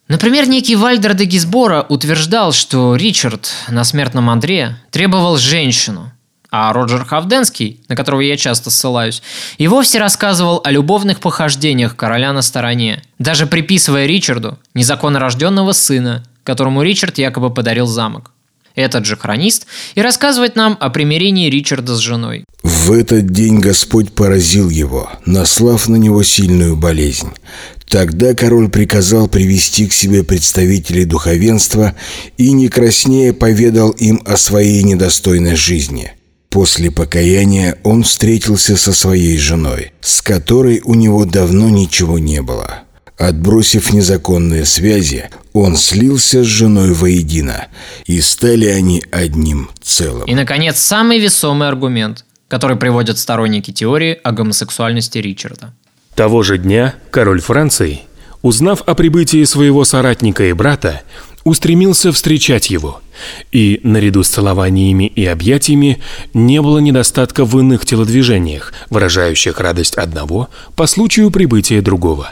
Например, 0.07 0.47
некий 0.47 0.77
Вальдер 0.77 1.15
де 1.15 1.25
Гизбора 1.25 1.85
утверждал, 1.89 2.53
что 2.53 2.95
Ричард 2.95 3.51
на 3.67 3.83
смертном 3.83 4.29
Андре 4.29 4.77
требовал 4.89 5.35
женщину, 5.35 6.13
а 6.49 6.71
Роджер 6.71 7.03
Хавденский, 7.03 7.81
на 7.89 7.97
которого 7.97 8.21
я 8.21 8.37
часто 8.37 8.69
ссылаюсь, 8.69 9.21
и 9.57 9.67
вовсе 9.67 9.99
рассказывал 9.99 10.61
о 10.63 10.71
любовных 10.71 11.19
похождениях 11.19 11.97
короля 11.97 12.31
на 12.31 12.41
стороне, 12.41 13.03
даже 13.19 13.47
приписывая 13.47 14.05
Ричарду 14.05 14.57
незаконно 14.73 15.19
рожденного 15.19 15.73
сына, 15.73 16.23
которому 16.45 16.83
Ричард 16.83 17.17
якобы 17.17 17.53
подарил 17.53 17.85
замок. 17.85 18.31
Этот 18.77 19.05
же 19.05 19.17
хронист 19.17 19.65
и 19.95 20.01
рассказывает 20.01 20.55
нам 20.55 20.77
о 20.79 20.91
примирении 20.91 21.49
Ричарда 21.49 21.95
с 21.95 21.99
женой. 21.99 22.45
В 22.61 22.91
этот 22.91 23.31
день 23.31 23.59
Господь 23.59 24.13
поразил 24.13 24.69
его, 24.69 25.09
наслав 25.25 25.89
на 25.89 25.95
него 25.95 26.21
сильную 26.21 26.77
болезнь. 26.77 27.29
Тогда 27.89 28.35
король 28.35 28.69
приказал 28.69 29.27
привести 29.27 29.87
к 29.87 29.93
себе 29.93 30.23
представителей 30.23 31.05
духовенства 31.05 31.95
и 32.37 32.51
не 32.51 32.67
краснее 32.67 33.33
поведал 33.33 33.89
им 33.91 34.21
о 34.25 34.37
своей 34.37 34.83
недостойной 34.83 35.55
жизни. 35.55 36.11
После 36.49 36.91
покаяния 36.91 37.79
он 37.83 38.03
встретился 38.03 38.77
со 38.77 38.93
своей 38.93 39.39
женой, 39.39 39.91
с 40.01 40.21
которой 40.21 40.81
у 40.85 40.93
него 40.93 41.25
давно 41.25 41.69
ничего 41.69 42.19
не 42.19 42.43
было. 42.43 42.83
Отбросив 43.17 43.93
незаконные 43.93 44.65
связи, 44.65 45.29
он 45.53 45.75
слился 45.75 46.43
с 46.43 46.47
женой 46.47 46.93
воедино, 46.93 47.67
и 48.05 48.21
стали 48.21 48.65
они 48.65 49.03
одним 49.11 49.69
целым. 49.81 50.25
И, 50.25 50.35
наконец, 50.35 50.77
самый 50.79 51.19
весомый 51.19 51.67
аргумент, 51.67 52.25
который 52.47 52.77
приводят 52.77 53.17
сторонники 53.17 53.71
теории 53.71 54.19
о 54.23 54.31
гомосексуальности 54.31 55.17
Ричарда– 55.17 55.73
того 56.17 56.41
же 56.41 56.57
дня 56.57 56.95
король 57.11 57.41
Франции, 57.41 58.01
узнав 58.41 58.81
о 58.87 58.95
прибытии 58.95 59.43
своего 59.43 59.85
соратника 59.85 60.45
и 60.45 60.53
брата, 60.53 61.03
устремился 61.43 62.11
встречать 62.11 62.71
его, 62.71 63.01
и 63.51 63.79
наряду 63.83 64.23
с 64.23 64.29
целованиями 64.29 65.03
и 65.05 65.27
объятиями 65.27 66.01
не 66.33 66.59
было 66.59 66.79
недостатка 66.79 67.45
в 67.45 67.59
иных 67.59 67.85
телодвижениях, 67.85 68.73
выражающих 68.89 69.59
радость 69.59 69.93
одного 69.93 70.49
по 70.75 70.87
случаю 70.87 71.29
прибытия 71.29 71.83
другого. 71.83 72.31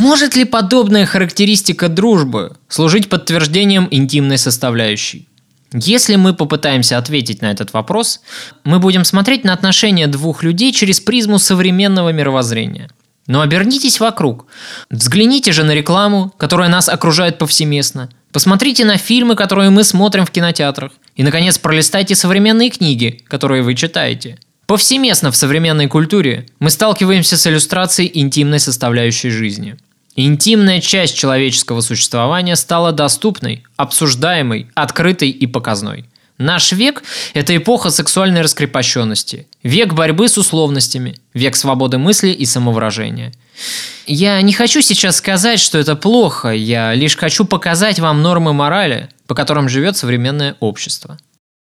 Может 0.00 0.34
ли 0.34 0.44
подобная 0.44 1.04
характеристика 1.04 1.88
дружбы 1.88 2.56
служить 2.68 3.10
подтверждением 3.10 3.86
интимной 3.90 4.38
составляющей? 4.38 5.28
Если 5.74 6.16
мы 6.16 6.32
попытаемся 6.34 6.96
ответить 6.96 7.42
на 7.42 7.50
этот 7.50 7.74
вопрос, 7.74 8.22
мы 8.64 8.78
будем 8.78 9.04
смотреть 9.04 9.44
на 9.44 9.52
отношения 9.52 10.06
двух 10.06 10.42
людей 10.42 10.72
через 10.72 11.00
призму 11.00 11.38
современного 11.38 12.10
мировоззрения– 12.12 12.90
но 13.26 13.42
обернитесь 13.42 14.00
вокруг. 14.00 14.46
Взгляните 14.90 15.52
же 15.52 15.62
на 15.62 15.72
рекламу, 15.72 16.34
которая 16.36 16.68
нас 16.68 16.88
окружает 16.88 17.38
повсеместно. 17.38 18.08
Посмотрите 18.32 18.84
на 18.84 18.96
фильмы, 18.96 19.36
которые 19.36 19.70
мы 19.70 19.84
смотрим 19.84 20.26
в 20.26 20.32
кинотеатрах. 20.32 20.90
И, 21.14 21.22
наконец, 21.22 21.56
пролистайте 21.56 22.16
современные 22.16 22.70
книги, 22.70 23.22
которые 23.28 23.62
вы 23.62 23.76
читаете. 23.76 24.36
Повсеместно 24.66 25.30
в 25.30 25.36
современной 25.36 25.86
культуре 25.86 26.46
мы 26.58 26.70
сталкиваемся 26.70 27.36
с 27.36 27.46
иллюстрацией 27.46 28.10
интимной 28.14 28.58
составляющей 28.58 29.30
жизни. 29.30 29.76
Интимная 30.16 30.80
часть 30.80 31.16
человеческого 31.16 31.80
существования 31.80 32.56
стала 32.56 32.92
доступной, 32.92 33.62
обсуждаемой, 33.76 34.68
открытой 34.74 35.30
и 35.30 35.46
показной. 35.46 36.06
Наш 36.36 36.72
век– 36.72 37.02
это 37.34 37.54
эпоха 37.54 37.90
сексуальной 37.90 38.40
раскрепощенности, 38.40 39.46
век 39.62 39.92
борьбы 39.92 40.26
с 40.26 40.38
условностями, 40.38 41.16
век 41.34 41.54
свободы 41.54 41.98
мысли 41.98 42.30
и 42.30 42.46
самовыражения. 42.46 43.32
Я 44.06 44.40
не 44.40 44.54
хочу 44.54 44.80
сейчас 44.80 45.16
сказать, 45.16 45.60
что 45.60 45.78
это 45.78 45.96
плохо, 45.96 46.48
я 46.48 46.94
лишь 46.94 47.16
хочу 47.16 47.44
показать 47.44 48.00
вам 48.00 48.22
нормы 48.22 48.54
морали, 48.54 49.10
по 49.26 49.34
которым 49.34 49.68
живет 49.68 49.98
современное 49.98 50.56
общество. 50.60 51.18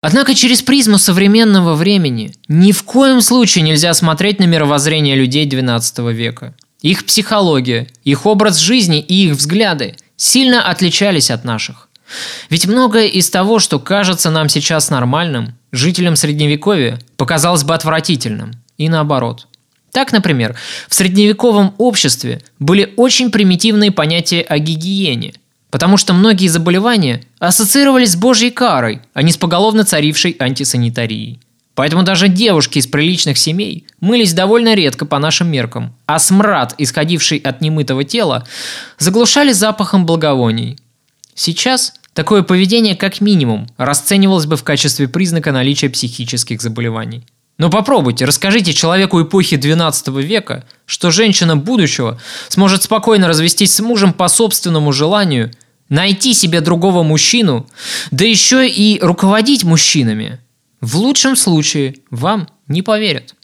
Однако 0.01 0.35
через 0.35 0.63
призму 0.63 0.99
современного 0.99 1.75
времени 1.75 2.33
ни 2.47 2.73
в 2.73 2.85
коем 2.85 3.21
случае 3.21 3.65
нельзя 3.65 3.95
смотреть 3.95 4.39
на 4.39 4.45
мировоззрение 4.45 5.17
людей 5.17 5.49
XII 5.49 6.13
века. 6.13 6.55
Их 6.81 7.05
психология, 7.07 7.89
их 8.05 8.25
образ 8.27 8.59
жизни 8.59 9.01
и 9.01 9.27
их 9.27 9.35
взгляды 9.35 9.97
сильно 10.17 10.69
отличались 10.69 11.31
от 11.31 11.45
наших. 11.45 11.89
Ведь 12.51 12.67
многое 12.67 13.07
из 13.07 13.29
того, 13.31 13.59
что 13.59 13.79
кажется 13.79 14.31
нам 14.31 14.49
сейчас 14.49 14.89
нормальным, 14.89 15.55
жителям 15.73 16.17
Средневековья 16.17 16.99
показалось 17.17 17.65
бы 17.65 17.75
отвратительным. 17.75 18.53
И 18.79 18.89
наоборот. 18.89 19.49
Так, 19.91 20.13
например, 20.13 20.57
в 20.89 20.95
средневековом 20.95 21.75
обществе 21.79 22.43
были 22.59 22.93
очень 22.97 23.31
примитивные 23.31 23.91
понятия 23.91 24.43
о 24.43 24.59
гигиене, 24.59 25.35
потому 25.71 25.97
что 25.97 26.13
многие 26.13 26.47
заболевания 26.47 27.23
ассоциировались 27.39 28.13
с 28.13 28.17
божьей 28.17 28.51
карой, 28.51 29.01
а 29.15 29.23
не 29.23 29.33
с 29.33 29.37
поголовно 29.37 29.85
царившей 29.85 30.37
антисанитарией. 30.39 31.41
Поэтому 31.79 32.03
даже 32.03 32.27
девушки 32.27 32.81
из 32.81 32.89
приличных 32.89 33.39
семей 33.39 33.87
мылись 34.01 34.33
довольно 34.33 34.75
редко 34.75 35.07
по 35.07 35.21
нашим 35.21 35.49
меркам, 35.49 35.95
а 36.07 36.19
смрад, 36.19 36.75
исходивший 36.77 37.39
от 37.39 37.61
немытого 37.61 38.03
тела, 38.03 38.45
заглушали 38.99 39.53
запахом 39.53 40.05
благовоний– 40.05 40.77
Сейчас 41.39 41.93
такое 42.15 42.43
поведение 42.43 42.97
как 42.97 43.21
минимум 43.21 43.69
расценивалось 43.77 44.47
бы 44.47 44.57
в 44.57 44.65
качестве 44.65 45.07
признака 45.07 45.53
наличия 45.53 45.89
психических 45.89 46.61
заболеваний. 46.61 47.25
Но 47.59 47.71
попробуйте, 47.71 48.25
расскажите 48.25 48.75
человеку 48.75 49.23
эпохи 49.23 49.57
12 49.57 50.09
века, 50.09 50.65
что 50.85 51.13
женщина 51.13 51.57
будущего 51.57 52.21
сможет 52.49 52.83
спокойно 52.83 53.29
развестись 53.29 53.73
с 53.73 53.79
мужем 53.79 54.13
по 54.13 54.27
собственному 54.27 54.91
желанию, 54.93 55.53
найти 55.89 56.35
себе 56.35 56.61
другого 56.61 57.05
мужчину, 57.05 57.69
да 58.11 58.25
еще 58.25 58.69
и 58.69 58.99
руководить 59.01 59.63
мужчинами. 59.63 60.41
В 60.81 60.97
лучшем 60.97 61.35
случае 61.37 61.97
вам 62.11 62.49
не 62.69 62.83
поверят. 62.83 63.35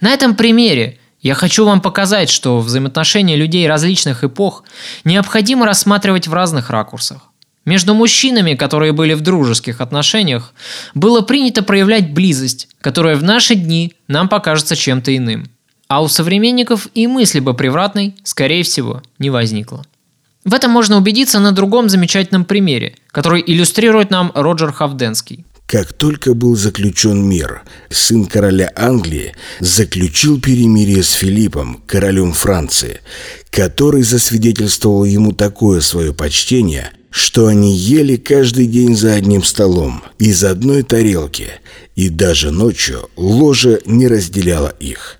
На 0.00 0.10
этом 0.10 0.34
примере 0.36 0.98
я 1.20 1.34
хочу 1.34 1.64
вам 1.64 1.80
показать, 1.80 2.30
что 2.30 2.60
взаимоотношения 2.60 3.34
людей 3.36 3.66
различных 3.66 4.22
эпох 4.22 4.62
необходимо 5.04 5.66
рассматривать 5.66 6.28
в 6.28 6.34
разных 6.34 6.70
ракурсах. 6.70 7.32
Между 7.64 7.94
мужчинами, 7.94 8.54
которые 8.54 8.92
были 8.92 9.14
в 9.14 9.22
дружеских 9.22 9.80
отношениях, 9.80 10.54
было 10.94 11.22
принято 11.22 11.64
проявлять 11.64 12.12
близость, 12.12 12.68
которая 12.80 13.16
в 13.16 13.24
наши 13.24 13.56
дни 13.56 13.94
нам 14.06 14.28
покажется 14.28 14.76
чем-то 14.76 15.16
иным. 15.16 15.50
А 15.88 16.02
у 16.02 16.08
современников 16.08 16.86
и 16.94 17.08
мысли 17.08 17.40
бы 17.40 17.54
превратной, 17.54 18.14
скорее 18.22 18.62
всего, 18.62 19.02
не 19.18 19.30
возникло. 19.30 19.84
В 20.44 20.54
этом 20.54 20.70
можно 20.70 20.96
убедиться 20.96 21.40
на 21.40 21.50
другом 21.50 21.88
замечательном 21.88 22.44
примере, 22.44 22.94
который 23.08 23.42
иллюстрирует 23.44 24.10
нам 24.10 24.30
Роджер 24.32 24.72
Хавденский. 24.72 25.44
Как 25.66 25.92
только 25.92 26.34
был 26.34 26.54
заключен 26.54 27.28
мир, 27.28 27.62
сын 27.90 28.26
короля 28.26 28.72
Англии 28.76 29.34
заключил 29.58 30.40
перемирие 30.40 31.02
с 31.02 31.10
Филиппом, 31.10 31.82
королем 31.88 32.32
Франции, 32.32 33.00
который 33.50 34.02
засвидетельствовал 34.02 35.04
ему 35.04 35.32
такое 35.32 35.80
свое 35.80 36.14
почтение, 36.14 36.92
что 37.10 37.48
они 37.48 37.74
ели 37.74 38.14
каждый 38.14 38.68
день 38.68 38.96
за 38.96 39.14
одним 39.14 39.42
столом, 39.42 40.04
из 40.20 40.44
одной 40.44 40.84
тарелки, 40.84 41.48
и 41.96 42.10
даже 42.10 42.52
ночью 42.52 43.10
ложа 43.16 43.80
не 43.86 44.06
разделяла 44.06 44.72
их. 44.78 45.18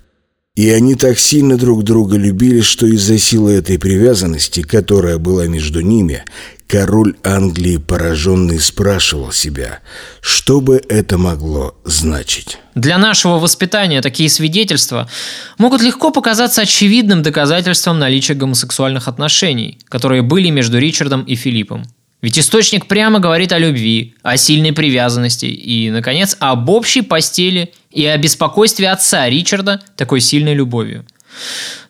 И 0.55 0.71
они 0.71 0.95
так 0.95 1.19
сильно 1.19 1.55
друг 1.55 1.83
друга 1.83 2.17
любили, 2.17 2.61
что 2.61 2.87
из-за 2.87 3.19
силы 3.19 3.51
этой 3.51 3.77
привязанности, 3.77 4.63
которая 4.63 5.19
была 5.19 5.45
между 5.45 5.81
ними, 5.81 6.23
король 6.67 7.15
Англии, 7.23 7.77
пораженный, 7.77 8.59
спрашивал 8.59 9.31
себя, 9.31 9.79
что 10.21 10.61
бы 10.61 10.81
это 10.89 11.17
могло 11.17 11.75
значить. 11.85 12.57
Для 12.75 12.97
нашего 12.97 13.39
воспитания 13.39 14.01
такие 14.01 14.29
свидетельства 14.29 15.09
могут 15.57 15.81
легко 15.81 16.11
показаться 16.11 16.61
очевидным 16.61 17.23
доказательством 17.23 17.99
наличия 17.99 18.33
гомосексуальных 18.33 19.07
отношений, 19.07 19.79
которые 19.87 20.21
были 20.21 20.49
между 20.49 20.77
Ричардом 20.77 21.23
и 21.23 21.35
Филиппом. 21.35 21.85
Ведь 22.21 22.39
источник 22.39 22.87
прямо 22.87 23.19
говорит 23.19 23.51
о 23.51 23.59
любви, 23.59 24.15
о 24.23 24.37
сильной 24.37 24.73
привязанности 24.73 25.45
и, 25.45 25.89
наконец, 25.91 26.35
об 26.39 26.69
общей 26.69 27.01
постели 27.01 27.73
и 27.91 28.05
о 28.05 28.17
беспокойстве 28.17 28.89
отца 28.89 29.29
Ричарда 29.29 29.81
такой 29.95 30.19
сильной 30.19 30.55
любовью. 30.55 31.05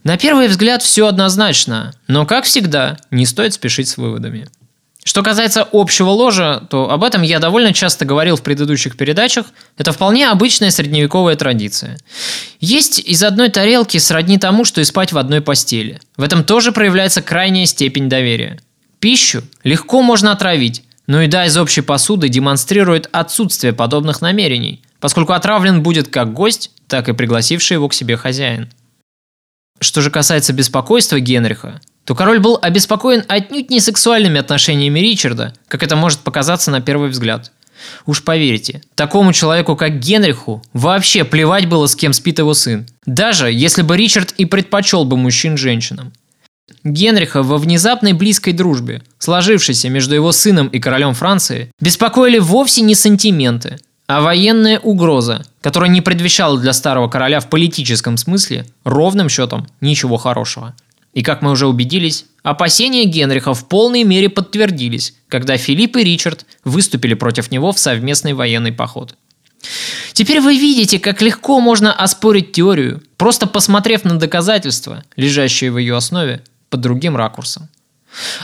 На 0.04 0.18
первый 0.18 0.48
взгляд 0.48 0.84
все 0.84 1.08
однозначно, 1.08 1.94
но, 2.08 2.26
как 2.26 2.46
всегда, 2.46 2.98
не 3.10 3.26
стоит 3.26 3.54
спешить 3.54 3.88
с 3.88 3.98
выводами. 3.98 4.48
Что 5.08 5.24
касается 5.24 5.66
общего 5.72 6.10
ложа, 6.10 6.64
то 6.70 6.92
об 6.92 7.02
этом 7.02 7.22
я 7.22 7.40
довольно 7.40 7.72
часто 7.72 8.04
говорил 8.04 8.36
в 8.36 8.42
предыдущих 8.44 8.98
передачах. 8.98 9.46
Это 9.78 9.94
вполне 9.94 10.28
обычная 10.28 10.70
средневековая 10.70 11.38
традиция. 11.38 11.98
Есть 12.60 13.00
из 13.00 13.24
одной 13.24 13.48
тарелки 13.48 14.00
сродни 14.00 14.38
тому, 14.38 14.66
что 14.66 14.82
и 14.82 14.84
спать 14.84 15.14
в 15.14 15.18
одной 15.18 15.40
постели. 15.40 16.02
В 16.18 16.24
этом 16.24 16.44
тоже 16.44 16.74
проявляется 16.74 17.22
крайняя 17.22 17.66
степень 17.66 18.10
доверия. 18.10 18.60
Пищу 19.00 19.44
легко 19.64 20.02
можно 20.02 20.34
отравить, 20.34 20.84
но 21.08 21.22
еда 21.22 21.46
из 21.46 21.56
общей 21.56 21.80
посуды 21.80 22.28
демонстрирует 22.28 23.08
отсутствие 23.14 23.72
подобных 23.72 24.20
намерений, 24.20 24.82
поскольку 25.00 25.32
отравлен 25.32 25.84
будет 25.84 26.10
как 26.10 26.34
гость, 26.34 26.72
так 26.90 27.08
и 27.08 27.14
пригласивший 27.14 27.76
его 27.76 27.88
к 27.88 27.94
себе 27.94 28.18
хозяин. 28.18 28.70
Что 29.80 30.02
же 30.02 30.12
касается 30.12 30.52
беспокойства 30.52 31.22
Генриха, 31.22 31.80
то 32.08 32.16
король 32.16 32.40
был 32.40 32.58
обеспокоен 32.62 33.26
отнюдь 33.28 33.70
не 33.70 33.82
сексуальными 33.82 34.40
отношениями 34.40 35.02
Ричарда, 35.02 35.54
как 35.68 35.84
это 35.84 35.98
может 35.98 36.20
показаться 36.20 36.72
на 36.72 36.80
первый 36.80 37.10
взгляд. 37.10 37.52
Уж 38.06 38.24
поверьте, 38.24 38.82
такому 38.96 39.34
человеку, 39.34 39.76
как 39.76 40.00
Генриху, 40.00 40.64
вообще 40.72 41.26
плевать 41.26 41.68
было, 41.68 41.86
с 41.86 41.98
кем 41.98 42.14
спит 42.14 42.40
его 42.40 42.54
сын. 42.54 42.88
Даже 43.06 43.52
если 43.52 43.82
бы 43.82 43.98
Ричард 43.98 44.32
и 44.38 44.46
предпочел 44.46 45.04
бы 45.04 45.18
мужчин 45.18 45.58
женщинам. 45.58 46.14
Генриха 46.86 47.44
во 47.44 47.58
внезапной 47.58 48.14
близкой 48.14 48.54
дружбе, 48.54 49.04
сложившейся 49.20 49.90
между 49.90 50.16
его 50.16 50.32
сыном 50.32 50.70
и 50.70 50.80
королем 50.80 51.14
Франции, 51.14 51.72
беспокоили 51.82 52.40
вовсе 52.40 52.84
не 52.84 52.96
сантименты, 52.96 53.80
а 54.08 54.22
военная 54.22 54.80
угроза, 54.80 55.46
которая 55.60 55.90
не 55.90 56.00
предвещала 56.00 56.58
для 56.58 56.72
старого 56.72 57.10
короля 57.10 57.42
в 57.42 57.50
политическом 57.50 58.16
смысле 58.16 58.66
ровным 58.86 59.28
счетом 59.28 59.68
ничего 59.82 60.16
хорошего. 60.16 60.74
И 61.14 61.24
как 61.24 61.42
мы 61.42 61.52
уже 61.52 61.68
убедились, 61.68 62.26
опасения 62.44 63.06
Генриха 63.06 63.54
в 63.54 63.68
полной 63.68 64.04
мере 64.04 64.30
подтвердились, 64.30 65.16
когда 65.30 65.58
Филипп 65.58 65.98
и 65.98 66.04
Ричард 66.04 66.46
выступили 66.64 67.14
против 67.14 67.52
него 67.52 67.72
в 67.72 67.80
совместный 67.80 68.34
военный 68.34 68.72
поход. 68.72 69.16
Теперь 70.14 70.42
вы 70.42 70.58
видите, 70.58 71.00
как 71.00 71.22
легко 71.22 71.60
можно 71.60 71.94
оспорить 71.94 72.52
теорию, 72.52 73.02
просто 73.18 73.48
посмотрев 73.48 74.04
на 74.04 74.20
доказательства, 74.20 75.04
лежащие 75.16 75.72
в 75.72 75.78
ее 75.78 75.96
основе, 75.96 76.42
под 76.70 76.82
другим 76.82 77.16
ракурсом. 77.16 77.70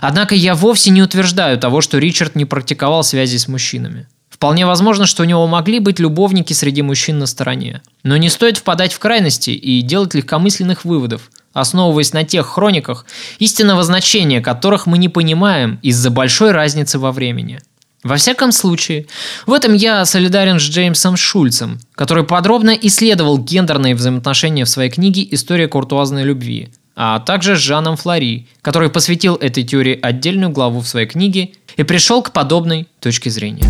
Однако 0.01 0.35
я 0.35 0.55
вовсе 0.55 0.91
не 0.91 1.01
утверждаю 1.01 1.57
того, 1.57 1.81
что 1.81 1.97
Ричард 1.97 2.35
не 2.35 2.45
практиковал 2.45 3.03
связи 3.03 3.37
с 3.37 3.47
мужчинами. 3.47 4.07
Вполне 4.29 4.65
возможно, 4.65 5.05
что 5.05 5.23
у 5.23 5.25
него 5.25 5.47
могли 5.47 5.79
быть 5.79 5.99
любовники 5.99 6.53
среди 6.53 6.81
мужчин 6.81 7.17
на 7.17 7.27
стороне. 7.27 7.81
Но 8.03 8.17
не 8.17 8.29
стоит 8.29 8.57
впадать 8.57 8.91
в 8.91 8.99
крайности 8.99 9.51
и 9.51 9.81
делать 9.81 10.13
легкомысленных 10.15 10.85
выводов, 10.85 11.31
основываясь 11.53 12.13
на 12.13 12.23
тех 12.23 12.47
хрониках, 12.47 13.05
истинного 13.39 13.83
значения 13.83 14.41
которых 14.41 14.85
мы 14.85 14.97
не 14.97 15.09
понимаем 15.09 15.79
из-за 15.81 16.09
большой 16.09 16.51
разницы 16.51 16.99
во 16.99 17.11
времени. 17.11 17.59
Во 18.03 18.17
всяком 18.17 18.51
случае, 18.51 19.05
в 19.45 19.53
этом 19.53 19.73
я 19.73 20.03
солидарен 20.03 20.59
с 20.59 20.63
Джеймсом 20.63 21.15
Шульцем, 21.15 21.79
который 21.95 22.25
подробно 22.25 22.71
исследовал 22.71 23.37
гендерные 23.37 23.95
взаимоотношения 23.95 24.65
в 24.65 24.69
своей 24.69 24.89
книге 24.89 25.25
«История 25.31 25.69
куртуазной 25.69 26.23
любви», 26.23 26.69
а 26.97 27.19
также 27.19 27.55
с 27.55 27.59
Жаном 27.59 27.95
Флори, 27.95 28.47
который 28.61 28.89
посвятил 28.89 29.35
этой 29.35 29.63
теории 29.63 29.97
отдельную 30.01 30.51
главу 30.51 30.81
в 30.81 30.87
своей 30.87 31.07
книге 31.07 31.53
и 31.77 31.83
пришел 31.83 32.21
к 32.21 32.33
подобной 32.33 32.87
точке 32.99 33.29
зрения. 33.29 33.63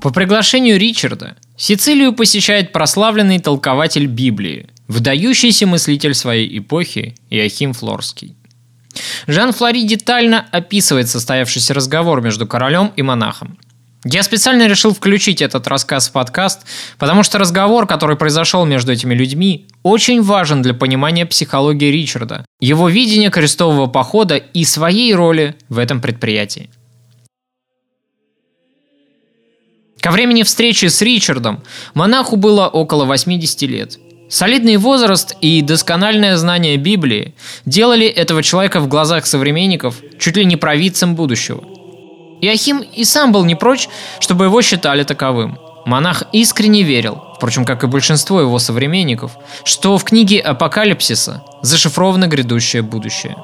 По 0.00 0.10
приглашению 0.10 0.78
Ричарда 0.78 1.36
Сицилию 1.56 2.12
посещает 2.12 2.72
прославленный 2.72 3.38
толкователь 3.38 4.06
Библии, 4.06 4.68
выдающийся 4.88 5.66
мыслитель 5.66 6.14
своей 6.14 6.58
эпохи 6.58 7.14
Иохим 7.30 7.72
Флорский. 7.72 8.36
Жан 9.26 9.52
Флори 9.52 9.84
детально 9.84 10.46
описывает 10.52 11.08
состоявшийся 11.08 11.74
разговор 11.74 12.20
между 12.20 12.46
королем 12.46 12.92
и 12.96 13.02
монахом. 13.02 13.58
Я 14.04 14.22
специально 14.22 14.68
решил 14.68 14.94
включить 14.94 15.42
этот 15.42 15.66
рассказ 15.66 16.08
в 16.08 16.12
подкаст, 16.12 16.64
потому 16.98 17.24
что 17.24 17.38
разговор, 17.38 17.88
который 17.88 18.16
произошел 18.16 18.64
между 18.64 18.92
этими 18.92 19.14
людьми, 19.14 19.66
очень 19.82 20.22
важен 20.22 20.62
для 20.62 20.74
понимания 20.74 21.26
психологии 21.26 21.90
Ричарда, 21.90 22.44
его 22.60 22.88
видения 22.88 23.30
крестового 23.30 23.86
похода 23.86 24.36
и 24.36 24.64
своей 24.64 25.12
роли 25.14 25.56
в 25.68 25.78
этом 25.78 26.00
предприятии. 26.00 26.70
Ко 30.06 30.12
времени 30.12 30.44
встречи 30.44 30.86
с 30.86 31.02
Ричардом 31.02 31.64
монаху 31.94 32.36
было 32.36 32.68
около 32.68 33.06
80 33.06 33.62
лет. 33.62 33.98
Солидный 34.28 34.76
возраст 34.76 35.34
и 35.40 35.62
доскональное 35.62 36.36
знание 36.36 36.76
Библии 36.76 37.34
делали 37.64 38.06
этого 38.06 38.40
человека 38.44 38.78
в 38.78 38.86
глазах 38.86 39.26
современников 39.26 39.96
чуть 40.20 40.36
ли 40.36 40.44
не 40.44 40.54
провидцем 40.54 41.16
будущего– 41.16 41.64
Иохим 42.40 42.82
и 42.82 43.02
сам 43.02 43.32
был 43.32 43.44
не 43.44 43.56
прочь, 43.56 43.88
чтобы 44.20 44.44
его 44.44 44.62
считали 44.62 45.02
таковым. 45.02 45.58
Монах 45.86 46.22
искренне 46.30 46.82
верил, 46.82 47.20
впрочем, 47.34 47.64
как 47.64 47.82
и 47.82 47.88
большинство 47.88 48.40
его 48.40 48.60
современников, 48.60 49.32
что 49.64 49.98
в 49.98 50.04
книге 50.04 50.38
Апокалипсиса 50.38 51.42
зашифровано 51.62 52.28
грядущее 52.28 52.82
будущее. 52.82 53.34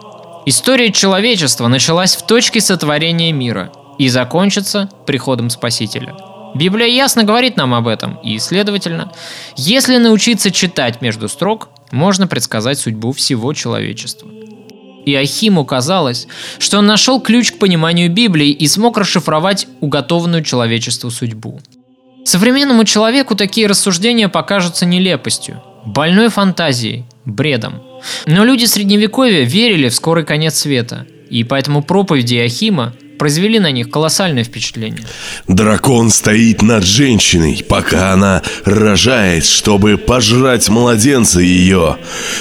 История 0.47 0.93
человечества 0.93 1.67
началась 1.67 2.15
в 2.15 2.25
точке 2.25 2.61
сотворения 2.61 3.33
мира 3.33 3.73
и 3.99 4.09
закончится 4.09 4.89
приходом 5.07 5.51
Спасителя. 5.51 6.15
Библия 6.55 6.87
ясно 6.87 7.25
говорит 7.25 7.57
нам 7.57 7.75
об 7.75 7.87
этом, 7.87 8.19
и, 8.23 8.39
следовательно, 8.39 9.11
если 9.57 9.97
научиться 9.97 10.51
читать 10.51 11.01
между 11.01 11.29
строк, 11.29 11.71
можно 11.91 12.27
предсказать 12.27 12.79
судьбу 12.79 13.13
всего 13.13 13.53
человечества. 13.55 14.29
И 15.05 15.15
Ахиму 15.15 15.65
казалось, 15.65 16.29
что 16.59 16.79
он 16.79 16.87
нашел 16.87 17.21
ключ 17.21 17.53
к 17.53 17.59
пониманию 17.59 18.11
Библии 18.11 18.51
и 18.51 18.67
смог 18.69 18.99
расшифровать 18.99 19.67
уготованную 19.81 20.45
человечеству 20.45 21.11
судьбу. 21.11 21.61
Современному 22.25 22.85
человеку 22.85 23.35
такие 23.35 23.67
рассуждения 23.67 24.29
покажутся 24.29 24.87
нелепостью, 24.87 25.63
больной 25.85 26.29
фантазией, 26.29 27.05
бредом. 27.25 27.83
Но 28.27 28.45
люди 28.45 28.65
средневековья 28.65 29.43
верили 29.43 29.89
в 29.89 29.95
скорый 29.95 30.25
конец 30.25 30.55
света, 30.55 31.07
и 31.31 31.43
поэтому 31.45 31.83
проповеди 31.83 32.37
Ахима 32.37 32.93
произвели 33.23 33.61
на 33.61 33.71
них 33.71 33.89
колоссальное 33.89 34.43
впечатление. 34.43 35.07
Дракон 35.47 36.11
стоит 36.11 36.61
над 36.61 36.83
женщиной, 36.83 37.65
пока 37.69 38.13
она 38.13 38.43
рожает, 38.65 39.45
чтобы 39.45 39.97
пожрать 39.97 40.69
младенца 40.69 41.39
ее. 41.39 41.99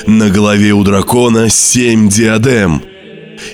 На 0.08 0.32
голове 0.32 0.72
у 0.74 0.84
дракона 0.84 1.52
семь 1.52 2.10
диадем. 2.10 2.82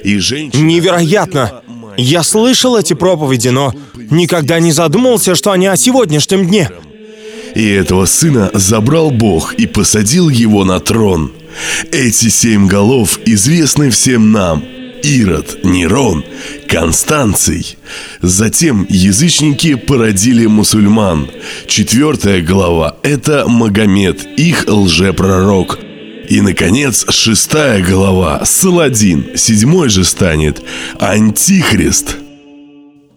И 0.05 0.19
женщина... 0.19 0.61
Невероятно! 0.63 1.63
Я 1.97 2.23
слышал 2.23 2.77
эти 2.77 2.93
проповеди, 2.93 3.49
но 3.49 3.73
никогда 4.09 4.61
не 4.61 4.71
задумывался, 4.71 5.35
что 5.35 5.51
они 5.51 5.67
о 5.67 5.75
сегодняшнем 5.75 6.47
дне. 6.47 6.69
И 7.55 7.67
этого 7.67 8.05
сына 8.05 8.51
забрал 8.53 9.11
Бог 9.11 9.53
и 9.55 9.65
посадил 9.67 10.29
его 10.29 10.63
на 10.63 10.79
трон. 10.79 11.33
Эти 11.91 12.29
семь 12.29 12.67
голов 12.67 13.19
известны 13.25 13.89
всем 13.89 14.31
нам. 14.31 14.76
Ирод, 15.03 15.63
Нерон, 15.63 16.23
Констанций. 16.67 17.77
Затем 18.21 18.85
язычники 18.89 19.75
породили 19.75 20.45
мусульман. 20.45 21.29
Четвертая 21.67 22.41
глава– 22.41 22.97
это 23.03 23.47
Магомед, 23.47 24.25
их 24.37 24.65
лжепророк. 24.67 25.79
И, 26.29 26.41
наконец, 26.41 27.05
шестая 27.09 27.83
глава– 27.83 28.43
Саладин. 28.45 29.31
Седьмой 29.35 29.89
же 29.89 30.03
станет 30.03 30.61
Антихрист. 30.99 32.17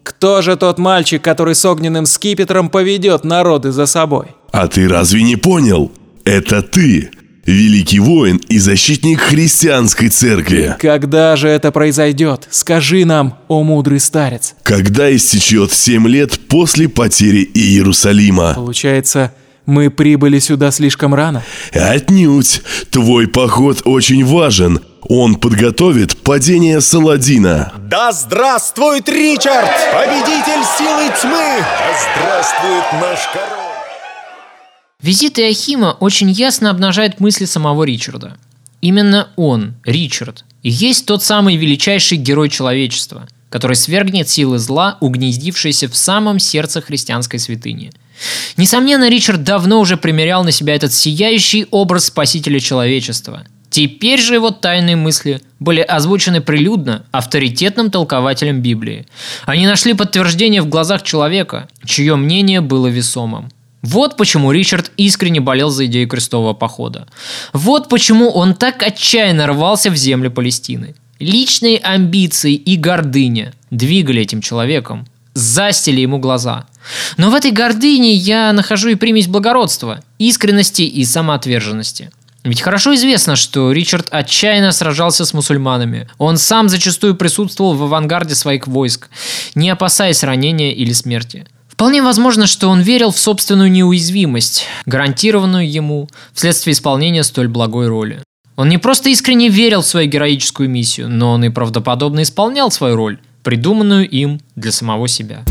Кто 0.03 0.41
же 0.41 0.55
тот 0.55 0.79
мальчик, 0.79 1.21
который 1.21 1.55
с 1.55 1.65
огненным 1.65 2.05
скипетром 2.05 2.69
поведет 2.69 3.23
народы 3.23 3.71
за 3.71 3.85
собой? 3.85 4.27
А 4.51 4.67
ты 4.67 4.87
разве 4.87 5.23
не 5.23 5.35
понял? 5.35 5.91
Это 6.23 6.61
ты, 6.61 7.11
великий 7.45 7.99
воин 7.99 8.37
и 8.49 8.59
защитник 8.59 9.19
христианской 9.19 10.09
церкви. 10.09 10.75
Когда 10.79 11.35
же 11.35 11.47
это 11.47 11.71
произойдет? 11.71 12.47
Скажи 12.51 13.05
нам, 13.05 13.37
о 13.47 13.63
мудрый 13.63 13.99
старец. 13.99 14.55
Когда 14.63 15.13
истечет 15.15 15.71
семь 15.71 16.07
лет 16.07 16.39
после 16.47 16.87
потери 16.89 17.49
Иерусалима? 17.53 18.53
Получается, 18.55 19.33
мы 19.65 19.89
прибыли 19.89 20.39
сюда 20.39 20.71
слишком 20.71 21.13
рано? 21.13 21.43
Отнюдь. 21.73 22.61
Твой 22.89 23.27
поход 23.27 23.81
очень 23.85 24.25
важен. 24.25 24.81
Он 25.03 25.35
подготовит 25.35 26.17
падение 26.17 26.79
Саладина. 26.79 27.73
Да 27.89 28.11
здравствует 28.11 29.09
Ричард, 29.09 29.69
победитель 29.91 30.63
силы 30.77 31.09
тьмы! 31.19 31.59
Да 31.59 31.93
здравствует 31.99 33.01
наш 33.01 33.19
король! 33.33 33.60
Визит 35.01 35.39
Иохима 35.39 35.97
очень 35.99 36.29
ясно 36.29 36.69
обнажает 36.69 37.19
мысли 37.19 37.45
самого 37.45 37.83
Ричарда. 37.83 38.37
Именно 38.81 39.29
он, 39.35 39.73
Ричард, 39.83 40.45
и 40.61 40.69
есть 40.69 41.07
тот 41.07 41.23
самый 41.23 41.55
величайший 41.55 42.17
герой 42.17 42.49
человечества, 42.49 43.27
который 43.49 43.75
свергнет 43.75 44.29
силы 44.29 44.59
зла, 44.59 44.97
угнездившиеся 45.01 45.87
в 45.89 45.95
самом 45.95 46.37
сердце 46.37 46.81
христианской 46.81 47.39
святыни. 47.39 47.91
Несомненно, 48.57 49.09
Ричард 49.09 49.43
давно 49.43 49.79
уже 49.79 49.97
примерял 49.97 50.43
на 50.43 50.51
себя 50.51 50.75
этот 50.75 50.93
сияющий 50.93 51.65
образ 51.71 52.05
спасителя 52.05 52.59
человечества. 52.59 53.43
Теперь 53.71 54.19
же 54.19 54.35
его 54.35 54.51
тайные 54.51 54.97
мысли 54.97 55.41
были 55.59 55.79
озвучены 55.79 56.41
прилюдно 56.41 57.05
авторитетным 57.11 57.89
толкователем 57.89 58.61
Библии. 58.61 59.07
Они 59.45 59.65
нашли 59.65 59.93
подтверждение 59.93 60.61
в 60.61 60.69
глазах 60.69 61.03
человека, 61.03 61.69
чье 61.85 62.15
мнение 62.17 62.61
было 62.61 62.87
весомым. 62.87 63.49
Вот 63.81 64.15
почему 64.15 64.51
Ричард 64.51 64.91
искренне 64.97 65.39
болел 65.39 65.69
за 65.69 65.85
идею 65.87 66.07
крестового 66.07 66.53
похода. 66.53 67.07
Вот 67.53 67.89
почему 67.89 68.29
он 68.29 68.53
так 68.53 68.83
отчаянно 68.83 69.47
рвался 69.47 69.89
в 69.89 69.95
земли 69.95 70.29
Палестины. 70.29 70.95
Личные 71.19 71.77
амбиции 71.77 72.53
и 72.53 72.77
гордыня 72.77 73.53
двигали 73.69 74.21
этим 74.21 74.41
человеком, 74.41 75.07
застили 75.33 76.01
ему 76.01 76.19
глаза. 76.19 76.65
Но 77.17 77.29
в 77.29 77.35
этой 77.35 77.51
гордыне 77.51 78.13
я 78.13 78.51
нахожу 78.53 78.89
и 78.89 78.95
примесь 78.95 79.27
благородства, 79.27 80.03
искренности 80.17 80.81
и 80.81 81.05
самоотверженности. 81.05 82.11
Ведь 82.43 82.61
хорошо 82.61 82.95
известно, 82.95 83.35
что 83.35 83.71
Ричард 83.71 84.07
отчаянно 84.09 84.71
сражался 84.71 85.25
с 85.25 85.33
мусульманами. 85.33 86.09
Он 86.17 86.37
сам 86.37 86.69
зачастую 86.69 87.15
присутствовал 87.15 87.75
в 87.75 87.83
авангарде 87.83 88.33
своих 88.33 88.65
войск, 88.65 89.09
не 89.53 89.69
опасаясь 89.69 90.23
ранения 90.23 90.71
или 90.71 90.91
смерти. 90.91 91.45
Вполне 91.81 92.03
возможно, 92.03 92.45
что 92.45 92.69
он 92.69 92.81
верил 92.81 93.09
в 93.09 93.17
собственную 93.17 93.71
неуязвимость, 93.71 94.67
гарантированную 94.85 95.67
ему 95.67 96.07
вследствие 96.31 96.73
исполнения 96.73 97.23
столь 97.23 97.47
благой 97.47 97.87
роли. 97.87 98.21
Он 98.55 98.69
не 98.69 98.77
просто 98.77 99.09
искренне 99.09 99.49
верил 99.49 99.81
в 99.81 99.87
свою 99.87 100.07
героическую 100.07 100.69
миссию, 100.69 101.09
но 101.09 101.31
он 101.31 101.43
и 101.43 101.49
правдоподобно 101.49 102.21
исполнял 102.21 102.69
свою 102.69 102.95
роль, 102.95 103.17
придуманную 103.41 104.07
им 104.07 104.39
для 104.55 104.71
самого 104.71 105.07
себя. 105.07 105.43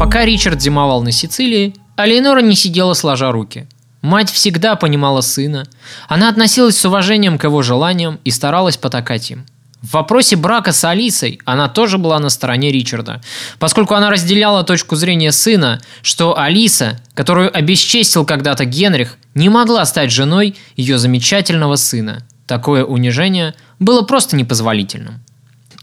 Пока 0.00 0.24
Ричард 0.24 0.60
зимовал 0.60 1.04
на 1.04 1.12
Сицилии, 1.12 1.76
Алейнора 1.94 2.40
не 2.40 2.56
сидела 2.56 2.94
сложа 2.94 3.30
руки. 3.30 3.68
Мать 4.02 4.30
всегда 4.30 4.74
понимала 4.74 5.20
сына. 5.20 5.64
Она 6.08 6.28
относилась 6.28 6.76
с 6.76 6.84
уважением 6.84 7.38
к 7.38 7.44
его 7.44 7.62
желаниям 7.62 8.18
и 8.24 8.30
старалась 8.30 8.76
потакать 8.76 9.30
им. 9.30 9.46
В 9.80 9.94
вопросе 9.94 10.36
брака 10.36 10.72
с 10.72 10.84
Алисой 10.84 11.40
она 11.44 11.68
тоже 11.68 11.98
была 11.98 12.18
на 12.20 12.28
стороне 12.28 12.70
Ричарда, 12.70 13.20
поскольку 13.58 13.94
она 13.94 14.10
разделяла 14.10 14.62
точку 14.62 14.94
зрения 14.94 15.32
сына, 15.32 15.80
что 16.02 16.38
Алиса, 16.38 17.00
которую 17.14 17.56
обесчестил 17.56 18.24
когда-то 18.24 18.64
Генрих, 18.64 19.16
не 19.34 19.48
могла 19.48 19.84
стать 19.84 20.12
женой 20.12 20.56
ее 20.76 20.98
замечательного 20.98 21.76
сына. 21.76 22.24
Такое 22.46 22.84
унижение 22.84 23.54
было 23.80 24.02
просто 24.02 24.36
непозволительным. 24.36 25.20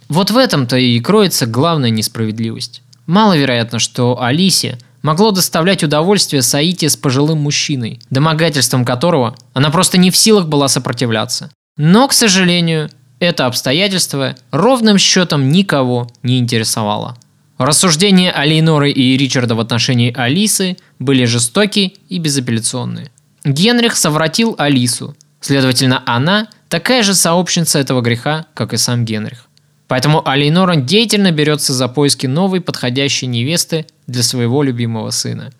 Вот 0.07 0.31
в 0.31 0.37
этом-то 0.37 0.77
и 0.77 0.99
кроется 1.01 1.45
главная 1.45 1.89
несправедливость. 1.89 2.81
Маловероятно, 3.05 3.79
что 3.79 4.21
Алисе 4.21 4.77
могло 5.01 5.31
доставлять 5.31 5.83
удовольствие 5.83 6.41
соитие 6.41 6.89
с 6.89 6.97
пожилым 6.97 7.39
мужчиной, 7.39 7.99
домогательством 8.09 8.85
которого 8.85 9.35
она 9.53 9.69
просто 9.69 9.97
не 9.97 10.11
в 10.11 10.17
силах 10.17 10.47
была 10.47 10.67
сопротивляться. 10.67 11.51
Но, 11.77 12.07
к 12.07 12.13
сожалению, 12.13 12.89
это 13.19 13.45
обстоятельство 13.45 14.35
ровным 14.51 14.97
счетом 14.97 15.49
никого 15.49 16.07
не 16.23 16.39
интересовало. 16.39 17.17
Рассуждения 17.57 18.31
Алейноры 18.31 18.89
и 18.89 19.17
Ричарда 19.17 19.55
в 19.55 19.59
отношении 19.59 20.13
Алисы 20.15 20.77
были 20.97 21.25
жестоки 21.25 21.95
и 22.07 22.17
безапелляционные. 22.17 23.11
Генрих 23.43 23.97
совратил 23.97 24.55
Алису, 24.57 25.15
следовательно, 25.41 26.01
она 26.05 26.47
такая 26.69 27.03
же 27.03 27.13
сообщница 27.13 27.79
этого 27.79 28.01
греха, 28.01 28.45
как 28.53 28.73
и 28.73 28.77
сам 28.77 29.03
Генрих. 29.03 29.48
Поэтому 29.89 30.25
Алейнора 30.25 30.75
деятельно 30.75 31.31
берется 31.31 31.73
за 31.73 31.87
поиски 31.87 32.27
новой 32.27 32.61
подходящей 32.61 33.27
невесты 33.27 33.87
для 34.05 34.21
своего 34.21 34.61
любимого 34.61 35.09
сына. 35.09 35.51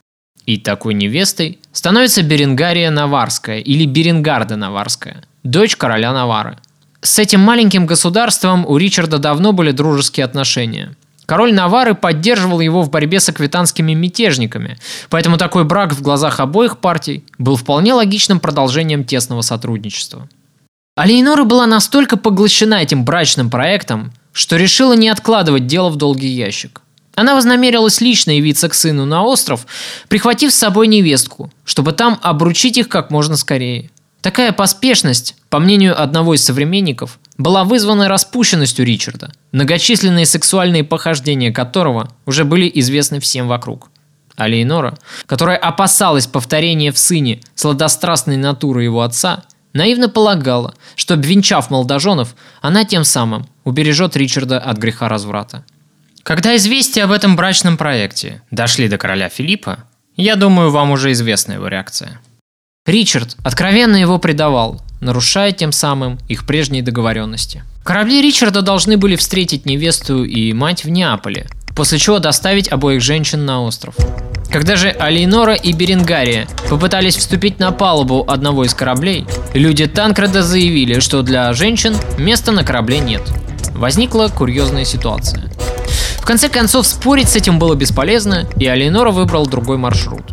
И 0.46 0.58
такой 0.58 0.94
невестой 0.94 1.58
становится 1.74 2.22
Беренгария 2.22 2.92
Наварская 2.92 3.58
или 3.58 3.86
Беренгарда 3.86 4.56
Наварская, 4.56 5.24
дочь 5.44 5.76
короля 5.76 6.14
Навары. 6.14 6.58
С 7.02 7.18
этим 7.18 7.40
маленьким 7.40 7.88
государством 7.88 8.66
у 8.68 8.78
Ричарда 8.78 9.18
давно 9.18 9.52
были 9.52 9.72
дружеские 9.72 10.26
отношения. 10.26 10.96
Король 11.26 11.54
Навары 11.54 11.96
поддерживал 11.96 12.60
его 12.60 12.84
в 12.84 12.92
борьбе 12.92 13.20
с 13.20 13.30
аквитанскими 13.30 13.94
мятежниками, 13.94 14.78
поэтому 15.10 15.38
такой 15.38 15.64
брак 15.64 15.94
в 15.94 16.04
глазах 16.04 16.40
обоих 16.40 16.78
партий 16.78 17.24
был 17.40 17.56
вполне 17.56 17.94
логичным 17.94 18.40
продолжением 18.40 19.04
тесного 19.06 19.42
сотрудничества. 19.42 20.28
Алейнора 21.00 21.46
была 21.46 21.66
настолько 21.66 22.18
поглощена 22.18 22.74
этим 22.74 23.06
брачным 23.06 23.50
проектом, 23.50 24.12
что 24.34 24.58
решила 24.58 24.92
не 24.92 25.08
откладывать 25.08 25.66
дело 25.66 25.88
в 25.88 25.96
долгий 25.96 26.28
ящик. 26.28 26.82
Она 27.16 27.36
вознамерилась 27.36 28.02
лично 28.02 28.32
явиться 28.32 28.68
к 28.68 28.74
сыну 28.74 29.06
на 29.06 29.24
остров, 29.24 29.66
прихватив 30.10 30.52
с 30.52 30.58
собой 30.58 30.88
невестку, 30.88 31.54
чтобы 31.64 31.94
там 31.94 32.20
обручить 32.22 32.78
их 32.78 32.90
как 32.90 33.12
можно 33.12 33.38
скорее. 33.38 33.92
Такая 34.20 34.52
поспешность, 34.52 35.38
по 35.50 35.60
мнению 35.60 36.02
одного 36.02 36.34
из 36.34 36.44
современников, 36.44 37.18
была 37.38 37.64
вызвана 37.64 38.10
распущенностью 38.10 38.86
Ричарда, 38.86 39.32
многочисленные 39.54 40.26
сексуальные 40.26 40.84
похождения 40.84 41.54
которого 41.54 42.10
уже 42.26 42.44
были 42.44 42.70
известны 42.76 43.22
всем 43.22 43.48
вокруг. 43.48 43.90
А 44.36 44.50
Лейнора, 44.50 44.98
которая 45.28 45.56
опасалась 45.56 46.28
повторения 46.28 46.92
в 46.92 46.98
сыне 47.00 47.40
сладострастной 47.56 48.36
натуры 48.36 48.84
его 48.84 49.02
отца, 49.02 49.44
наивно 49.74 50.10
полагала, 50.10 50.74
что 50.96 51.14
обвенчав 51.14 51.70
молодоженов, 51.70 52.36
она 52.62 52.86
тем 52.86 53.04
самым 53.04 53.48
убережет 53.64 54.16
Ричарда 54.16 54.60
от 54.60 54.78
греха 54.78 55.10
разврата. 55.10 55.66
Когда 56.24 56.56
известия 56.56 57.06
об 57.06 57.12
этом 57.12 57.36
брачном 57.36 57.78
проекте 57.78 58.42
дошли 58.52 58.88
до 58.88 58.98
короля 58.98 59.30
Филиппа, 59.30 59.86
я 60.16 60.36
думаю, 60.36 60.70
вам 60.70 60.92
уже 60.92 61.12
известна 61.14 61.54
его 61.54 61.68
реакция. 61.68 62.20
Ричард 62.86 63.38
откровенно 63.44 63.96
его 63.96 64.20
предавал, 64.20 64.82
нарушая 65.02 65.52
тем 65.52 65.72
самым 65.72 66.18
их 66.28 66.46
прежние 66.46 66.84
договоренности. 66.84 67.64
Корабли 67.84 68.22
Ричарда 68.22 68.62
должны 68.62 68.98
были 68.98 69.16
встретить 69.16 69.66
невесту 69.66 70.24
и 70.24 70.54
мать 70.54 70.84
в 70.84 70.90
Неаполе, 70.90 71.48
после 71.76 71.98
чего 71.98 72.20
доставить 72.20 72.72
обоих 72.72 73.02
женщин 73.02 73.46
на 73.46 73.64
остров. 73.64 73.96
Когда 74.52 74.76
же 74.76 74.90
Алейнора 74.90 75.54
и 75.54 75.74
Беренгария 75.74 76.48
попытались 76.70 77.18
вступить 77.18 77.60
на 77.60 77.72
палубу 77.72 78.26
одного 78.28 78.66
из 78.66 78.74
кораблей, 78.74 79.26
люди 79.54 79.86
Танкреда 79.86 80.42
заявили, 80.42 81.00
что 81.00 81.22
для 81.22 81.54
женщин 81.54 81.96
места 82.18 82.52
на 82.52 82.64
корабле 82.64 83.00
нет. 83.00 83.22
Возникла 83.76 84.28
курьезная 84.28 84.86
ситуация. 84.86 85.52
В 86.18 86.26
конце 86.26 86.50
концов, 86.50 86.88
спорить 86.88 87.30
с 87.30 87.36
этим 87.36 87.60
было 87.60 87.76
бесполезно, 87.76 88.48
и 88.58 88.66
Алейнора 88.66 89.12
выбрал 89.12 89.46
другой 89.46 89.78
маршрут. 89.78 90.24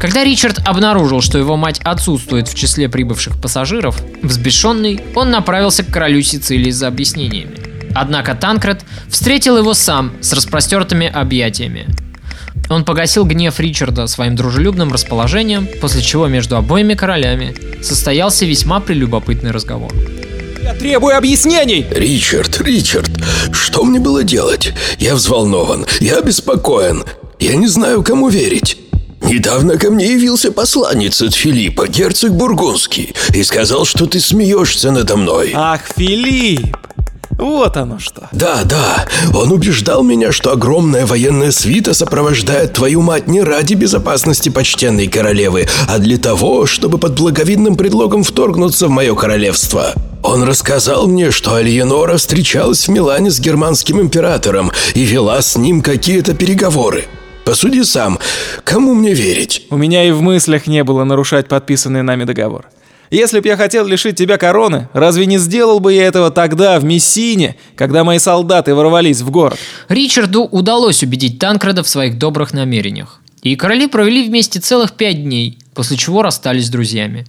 Когда 0.00 0.24
Ричард 0.24 0.66
обнаружил, 0.66 1.20
что 1.20 1.38
его 1.38 1.56
мать 1.56 1.80
отсутствует 1.84 2.48
в 2.48 2.54
числе 2.54 2.88
прибывших 2.88 3.40
пассажиров, 3.40 4.02
взбешенный, 4.22 5.00
он 5.14 5.30
направился 5.30 5.84
к 5.84 5.90
королю 5.90 6.22
Сицилии 6.22 6.70
за 6.70 6.88
объяснениями. 6.88 7.56
Однако 7.94 8.34
Танкред 8.34 8.84
встретил 9.08 9.58
его 9.58 9.74
сам 9.74 10.12
с 10.22 10.32
распростертыми 10.32 11.06
объятиями. 11.06 11.86
Он 12.68 12.84
погасил 12.84 13.24
гнев 13.24 13.60
Ричарда 13.60 14.06
своим 14.06 14.36
дружелюбным 14.36 14.92
расположением, 14.92 15.68
после 15.80 16.02
чего 16.02 16.26
между 16.26 16.56
обоими 16.56 16.94
королями 16.94 17.54
состоялся 17.82 18.44
весьма 18.46 18.80
прелюбопытный 18.80 19.50
разговор. 19.50 19.92
Я 20.62 20.74
требую 20.74 21.16
объяснений! 21.16 21.86
Ричард, 21.90 22.60
Ричард, 22.60 23.10
что 23.50 23.84
мне 23.84 23.98
было 23.98 24.22
делать? 24.22 24.72
Я 24.98 25.16
взволнован, 25.16 25.86
я 26.00 26.18
обеспокоен. 26.18 27.04
Я 27.40 27.56
не 27.56 27.66
знаю, 27.66 28.02
кому 28.02 28.28
верить. 28.28 28.78
Недавно 29.22 29.78
ко 29.78 29.90
мне 29.90 30.12
явился 30.12 30.52
посланец 30.52 31.22
от 31.22 31.34
Филиппа, 31.34 31.88
герцог 31.88 32.32
Бургундский, 32.32 33.14
и 33.34 33.42
сказал, 33.44 33.84
что 33.84 34.06
ты 34.06 34.20
смеешься 34.20 34.90
надо 34.90 35.16
мной. 35.16 35.52
Ах, 35.54 35.80
Филипп! 35.96 36.76
Вот 37.38 37.76
оно 37.76 37.98
что. 37.98 38.28
Да, 38.32 38.62
да, 38.64 39.06
он 39.34 39.52
убеждал 39.52 40.02
меня, 40.02 40.32
что 40.32 40.52
огромная 40.52 41.06
военная 41.06 41.50
свита 41.50 41.94
сопровождает 41.94 42.74
твою 42.74 43.02
мать 43.02 43.26
не 43.26 43.42
ради 43.42 43.74
безопасности 43.74 44.48
почтенной 44.48 45.08
королевы, 45.08 45.66
а 45.88 45.98
для 45.98 46.18
того, 46.18 46.66
чтобы 46.66 46.98
под 46.98 47.18
благовидным 47.18 47.76
предлогом 47.76 48.22
вторгнуться 48.22 48.88
в 48.88 48.90
мое 48.90 49.14
королевство. 49.14 49.92
Он 50.22 50.44
рассказал 50.44 51.08
мне, 51.08 51.30
что 51.30 51.54
Альенора 51.54 52.16
встречалась 52.16 52.86
в 52.86 52.90
Милане 52.90 53.30
с 53.30 53.40
германским 53.40 54.00
императором 54.00 54.70
и 54.94 55.04
вела 55.04 55.40
с 55.42 55.56
ним 55.56 55.82
какие-то 55.82 56.34
переговоры. 56.34 57.06
Посуди 57.44 57.82
сам, 57.82 58.20
кому 58.62 58.94
мне 58.94 59.14
верить? 59.14 59.66
У 59.70 59.76
меня 59.76 60.04
и 60.04 60.12
в 60.12 60.22
мыслях 60.22 60.68
не 60.68 60.84
было 60.84 61.02
нарушать 61.02 61.48
подписанный 61.48 62.02
нами 62.02 62.22
договор. 62.22 62.66
Если 63.12 63.40
б 63.40 63.48
я 63.48 63.58
хотел 63.58 63.86
лишить 63.86 64.16
тебя 64.16 64.38
короны, 64.38 64.88
разве 64.94 65.26
не 65.26 65.36
сделал 65.36 65.80
бы 65.80 65.92
я 65.92 66.06
этого 66.06 66.30
тогда, 66.30 66.80
в 66.80 66.84
Мессине, 66.84 67.56
когда 67.76 68.04
мои 68.04 68.18
солдаты 68.18 68.74
ворвались 68.74 69.20
в 69.20 69.30
город? 69.30 69.58
Ричарду 69.90 70.44
удалось 70.44 71.02
убедить 71.02 71.38
Танкреда 71.38 71.82
в 71.82 71.88
своих 71.88 72.16
добрых 72.16 72.54
намерениях. 72.54 73.20
И 73.42 73.54
короли 73.54 73.86
провели 73.86 74.26
вместе 74.26 74.60
целых 74.60 74.92
пять 74.92 75.22
дней, 75.24 75.58
после 75.74 75.98
чего 75.98 76.22
расстались 76.22 76.68
с 76.68 76.70
друзьями. 76.70 77.26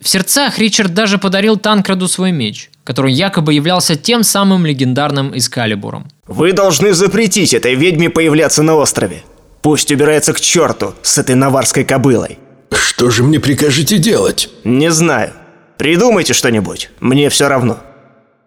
В 0.00 0.08
сердцах 0.08 0.58
Ричард 0.58 0.94
даже 0.94 1.16
подарил 1.18 1.56
Танкреду 1.56 2.08
свой 2.08 2.32
меч, 2.32 2.68
который 2.82 3.12
якобы 3.12 3.54
являлся 3.54 3.94
тем 3.94 4.24
самым 4.24 4.66
легендарным 4.66 5.38
Эскалибуром. 5.38 6.08
Вы 6.26 6.52
должны 6.54 6.92
запретить 6.92 7.54
этой 7.54 7.76
ведьме 7.76 8.10
появляться 8.10 8.64
на 8.64 8.74
острове. 8.74 9.22
Пусть 9.62 9.92
убирается 9.92 10.32
к 10.32 10.40
черту 10.40 10.94
с 11.02 11.18
этой 11.18 11.36
наварской 11.36 11.84
кобылой. 11.84 12.38
Что 12.72 13.10
же 13.10 13.22
мне 13.22 13.40
прикажете 13.40 13.98
делать? 13.98 14.50
Не 14.64 14.90
знаю. 14.90 15.32
Придумайте 15.78 16.34
что-нибудь, 16.34 16.90
мне 17.00 17.30
все 17.30 17.48
равно. 17.48 17.78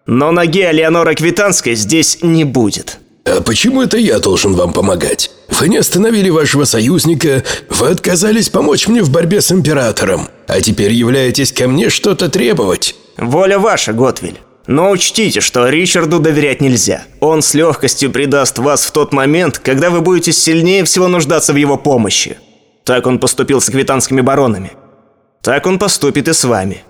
Но 0.06 0.30
ноги 0.30 0.60
Алеонора 0.60 1.14
Квитанской 1.14 1.74
здесь 1.74 2.18
не 2.22 2.44
будет. 2.44 2.98
А 3.24 3.40
почему 3.40 3.82
это 3.82 3.96
я 3.96 4.18
должен 4.18 4.52
вам 4.54 4.72
помогать? 4.72 5.30
Вы 5.48 5.68
не 5.68 5.78
остановили 5.78 6.30
вашего 6.30 6.64
союзника, 6.64 7.42
вы 7.70 7.88
отказались 7.88 8.50
помочь 8.50 8.86
мне 8.86 9.02
в 9.02 9.10
борьбе 9.10 9.40
с 9.40 9.50
Императором, 9.50 10.28
а 10.46 10.60
теперь 10.60 10.92
являетесь 10.92 11.52
ко 11.52 11.66
мне 11.66 11.88
что-то 11.88 12.28
требовать. 12.28 12.94
Воля 13.16 13.58
ваша, 13.58 13.92
Готвиль. 13.92 14.40
Но 14.66 14.90
учтите, 14.90 15.40
что 15.40 15.68
Ричарду 15.68 16.20
доверять 16.20 16.60
нельзя. 16.60 17.04
Он 17.20 17.42
с 17.42 17.54
легкостью 17.54 18.10
предаст 18.10 18.58
вас 18.58 18.84
в 18.84 18.92
тот 18.92 19.12
момент, 19.12 19.58
когда 19.58 19.90
вы 19.90 20.00
будете 20.00 20.32
сильнее 20.32 20.84
всего 20.84 21.08
нуждаться 21.08 21.52
в 21.52 21.56
его 21.56 21.76
помощи. 21.76 22.38
Так 22.84 23.06
он 23.06 23.18
поступил 23.18 23.60
с 23.60 23.70
квитанскими 23.70 24.20
баронами. 24.20 24.72
Так 25.42 25.66
он 25.66 25.78
поступит 25.78 26.28
и 26.28 26.32
с 26.32 26.44
вами. 26.44 26.84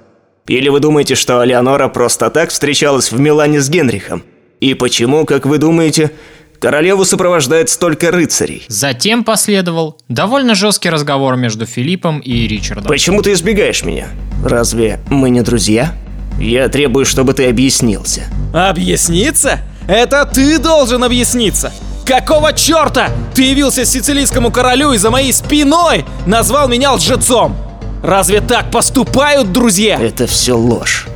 Или 0.47 0.69
вы 0.69 0.81
думаете, 0.81 1.15
что 1.15 1.41
Алеонора 1.41 1.89
просто 1.89 2.31
так 2.31 2.51
встречалась 2.51 3.13
в 3.13 3.19
Милане 3.19 3.61
с 3.61 3.69
Генрихом? 3.71 4.25
И 4.61 4.75
почему, 4.75 5.25
как 5.25 5.47
вы 5.47 5.59
думаете, 5.59 6.11
королеву 6.59 7.05
сопровождает 7.05 7.71
столько 7.71 8.11
рыцарей? 8.11 8.65
Затем 8.69 9.25
последовал 9.25 9.99
довольно 10.09 10.55
жесткий 10.55 10.91
разговор 10.91 11.37
между 11.37 11.65
Филиппом 11.65 12.19
и 12.19 12.49
Ричардом. 12.49 12.87
Почему 12.87 13.23
ты 13.23 13.33
избегаешь 13.33 13.85
меня? 13.85 14.09
Разве 14.45 15.01
мы 15.11 15.31
не 15.31 15.43
друзья? 15.43 15.95
Я 16.41 16.69
требую, 16.69 17.07
чтобы 17.07 17.33
ты 17.35 17.49
объяснился. 17.49 18.25
Объясниться? 18.53 19.61
Это 19.87 20.25
ты 20.27 20.59
должен 20.59 21.05
объясниться! 21.05 21.73
Какого 22.07 22.53
черта? 22.53 23.11
Ты 23.35 23.43
явился 23.45 23.85
сицилийскому 23.85 24.51
королю 24.51 24.93
и 24.93 24.99
за 24.99 25.11
моей 25.11 25.33
спиной 25.33 26.05
назвал 26.27 26.69
меня 26.69 26.93
лжецом! 26.93 27.57
Разве 28.03 28.43
так 28.43 28.71
поступают 28.71 29.53
друзья? 29.53 29.99
Это 29.99 30.27
все 30.27 30.55
ложь. 30.55 31.07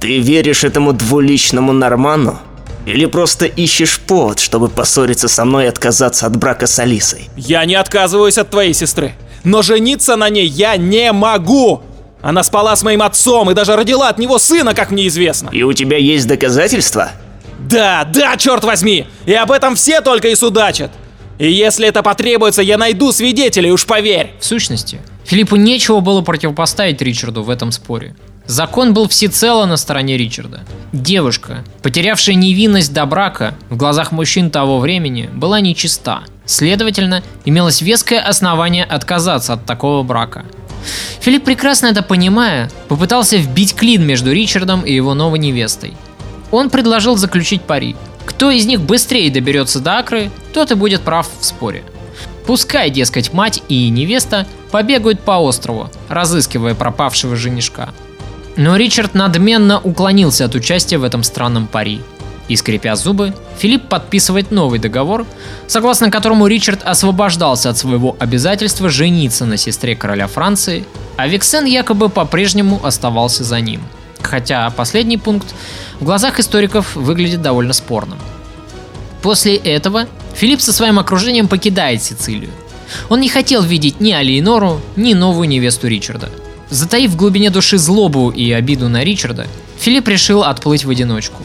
Ты 0.00 0.18
веришь 0.18 0.64
этому 0.64 0.92
двуличному 0.92 1.72
Норману? 1.72 2.40
Или 2.84 3.06
просто 3.06 3.46
ищешь 3.46 4.00
повод, 4.00 4.40
чтобы 4.40 4.68
поссориться 4.68 5.28
со 5.28 5.44
мной 5.44 5.66
и 5.66 5.68
отказаться 5.68 6.26
от 6.26 6.36
брака 6.36 6.66
с 6.66 6.76
Алисой? 6.80 7.30
Я 7.36 7.64
не 7.64 7.76
отказываюсь 7.76 8.38
от 8.38 8.50
твоей 8.50 8.74
сестры. 8.74 9.12
Но 9.44 9.62
жениться 9.62 10.16
на 10.16 10.28
ней 10.28 10.46
я 10.46 10.76
не 10.76 11.12
могу! 11.12 11.82
Она 12.20 12.42
спала 12.42 12.74
с 12.74 12.82
моим 12.82 13.02
отцом 13.02 13.50
и 13.50 13.54
даже 13.54 13.76
родила 13.76 14.08
от 14.08 14.18
него 14.18 14.38
сына, 14.38 14.74
как 14.74 14.90
мне 14.90 15.06
известно. 15.06 15.50
И 15.52 15.62
у 15.62 15.72
тебя 15.72 15.98
есть 15.98 16.26
доказательства? 16.26 17.12
Да, 17.68 18.04
да, 18.04 18.36
черт 18.36 18.64
возьми! 18.64 19.06
И 19.26 19.32
об 19.34 19.50
этом 19.50 19.74
все 19.76 20.00
только 20.00 20.28
и 20.28 20.34
судачат. 20.34 20.90
И 21.38 21.50
если 21.50 21.88
это 21.88 22.02
потребуется, 22.02 22.62
я 22.62 22.78
найду 22.78 23.12
свидетелей, 23.12 23.72
уж 23.72 23.86
поверь. 23.86 24.32
В 24.38 24.44
сущности, 24.44 25.00
Филиппу 25.24 25.56
нечего 25.56 26.00
было 26.00 26.20
противопоставить 26.22 27.00
Ричарду 27.00 27.42
в 27.42 27.50
этом 27.50 27.72
споре. 27.72 28.14
Закон 28.46 28.92
был 28.92 29.08
всецело 29.08 29.66
на 29.66 29.76
стороне 29.76 30.16
Ричарда. 30.16 30.62
Девушка, 30.92 31.64
потерявшая 31.82 32.34
невинность 32.34 32.92
до 32.92 33.06
брака, 33.06 33.54
в 33.70 33.76
глазах 33.76 34.12
мужчин 34.12 34.50
того 34.50 34.78
времени 34.78 35.30
была 35.32 35.60
нечиста. 35.60 36.22
Следовательно, 36.44 37.22
имелось 37.44 37.80
веское 37.80 38.20
основание 38.20 38.84
отказаться 38.84 39.52
от 39.54 39.64
такого 39.64 40.02
брака. 40.02 40.44
Филипп, 41.20 41.44
прекрасно 41.44 41.86
это 41.86 42.02
понимая, 42.02 42.68
попытался 42.88 43.36
вбить 43.36 43.74
клин 43.74 44.04
между 44.04 44.32
Ричардом 44.32 44.82
и 44.82 44.92
его 44.92 45.14
новой 45.14 45.38
невестой. 45.38 45.94
Он 46.52 46.70
предложил 46.70 47.16
заключить 47.16 47.62
пари. 47.62 47.96
Кто 48.24 48.52
из 48.52 48.66
них 48.66 48.80
быстрее 48.80 49.30
доберется 49.30 49.80
до 49.80 49.98
Акры, 49.98 50.30
тот 50.52 50.70
и 50.70 50.74
будет 50.76 51.00
прав 51.00 51.28
в 51.40 51.44
споре. 51.44 51.82
Пускай, 52.46 52.90
дескать, 52.90 53.32
мать 53.32 53.62
и 53.68 53.88
невеста 53.88 54.46
побегают 54.70 55.20
по 55.20 55.38
острову, 55.38 55.90
разыскивая 56.08 56.74
пропавшего 56.74 57.34
женишка. 57.34 57.90
Но 58.56 58.76
Ричард 58.76 59.14
надменно 59.14 59.80
уклонился 59.80 60.44
от 60.44 60.54
участия 60.54 60.98
в 60.98 61.04
этом 61.04 61.22
странном 61.22 61.66
пари. 61.66 62.00
И 62.48 62.56
скрипя 62.56 62.96
зубы, 62.96 63.32
Филипп 63.58 63.88
подписывает 63.88 64.50
новый 64.50 64.78
договор, 64.78 65.24
согласно 65.68 66.10
которому 66.10 66.48
Ричард 66.48 66.82
освобождался 66.82 67.70
от 67.70 67.78
своего 67.78 68.16
обязательства 68.18 68.90
жениться 68.90 69.46
на 69.46 69.56
сестре 69.56 69.96
короля 69.96 70.26
Франции, 70.26 70.84
а 71.16 71.28
Виксен 71.28 71.64
якобы 71.64 72.08
по-прежнему 72.08 72.80
оставался 72.84 73.44
за 73.44 73.60
ним. 73.60 73.80
Хотя 74.32 74.70
последний 74.70 75.18
пункт 75.18 75.54
в 76.00 76.04
глазах 76.04 76.40
историков 76.40 76.96
выглядит 76.96 77.42
довольно 77.42 77.74
спорным. 77.74 78.18
После 79.20 79.56
этого 79.56 80.06
Филипп 80.34 80.62
со 80.62 80.72
своим 80.72 80.98
окружением 80.98 81.48
покидает 81.48 82.02
Сицилию. 82.02 82.48
Он 83.10 83.20
не 83.20 83.28
хотел 83.28 83.62
видеть 83.62 84.00
ни 84.00 84.10
Алиенору, 84.10 84.80
ни 84.96 85.12
новую 85.12 85.48
невесту 85.48 85.86
Ричарда. 85.86 86.30
Затаив 86.70 87.10
в 87.10 87.16
глубине 87.16 87.50
души 87.50 87.76
злобу 87.76 88.30
и 88.30 88.50
обиду 88.52 88.88
на 88.88 89.04
Ричарда, 89.04 89.46
Филипп 89.78 90.08
решил 90.08 90.44
отплыть 90.44 90.86
в 90.86 90.88
одиночку. 90.88 91.42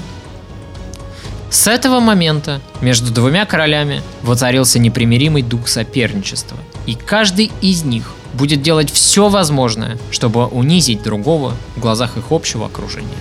С 1.50 1.68
этого 1.68 2.00
момента 2.00 2.62
между 2.80 3.12
двумя 3.12 3.46
королями 3.46 4.02
воцарился 4.22 4.80
непримиримый 4.80 5.42
дух 5.42 5.68
соперничества, 5.68 6.58
и 6.86 6.96
каждый 6.96 7.52
из 7.60 7.84
них 7.84 8.14
будет 8.38 8.62
делать 8.62 8.92
все 8.92 9.28
возможное, 9.28 9.98
чтобы 10.12 10.46
унизить 10.46 11.04
другого 11.04 11.54
в 11.76 11.80
глазах 11.80 12.18
их 12.18 12.26
общего 12.32 12.68
окружения. 12.68 13.18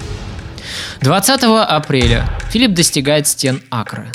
20 1.00 1.42
апреля 1.68 2.28
Филипп 2.50 2.74
достигает 2.74 3.26
стен 3.26 3.62
Акры. 3.70 4.06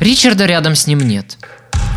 Ричарда 0.00 0.46
рядом 0.46 0.74
с 0.74 0.86
ним 0.86 1.00
нет. 1.00 1.38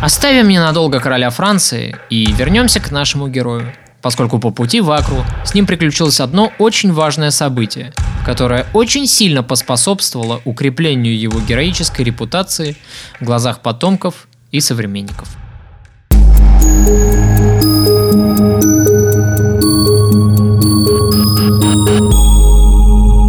Оставим 0.02 0.48
ненадолго 0.48 1.00
короля 1.00 1.30
Франции 1.30 1.96
и 2.08 2.32
вернемся 2.32 2.80
к 2.80 2.90
нашему 2.90 3.28
герою, 3.28 3.74
поскольку 4.00 4.38
по 4.38 4.50
пути 4.50 4.80
в 4.80 4.90
Акру 4.90 5.24
с 5.44 5.52
ним 5.54 5.66
приключилось 5.66 6.20
одно 6.20 6.52
очень 6.58 6.92
важное 6.92 7.30
событие, 7.30 7.92
которая 8.24 8.66
очень 8.72 9.06
сильно 9.06 9.42
поспособствовала 9.42 10.40
укреплению 10.44 11.18
его 11.18 11.38
героической 11.40 12.04
репутации 12.04 12.76
в 13.20 13.24
глазах 13.24 13.60
потомков 13.60 14.26
и 14.50 14.60
современников. 14.60 15.28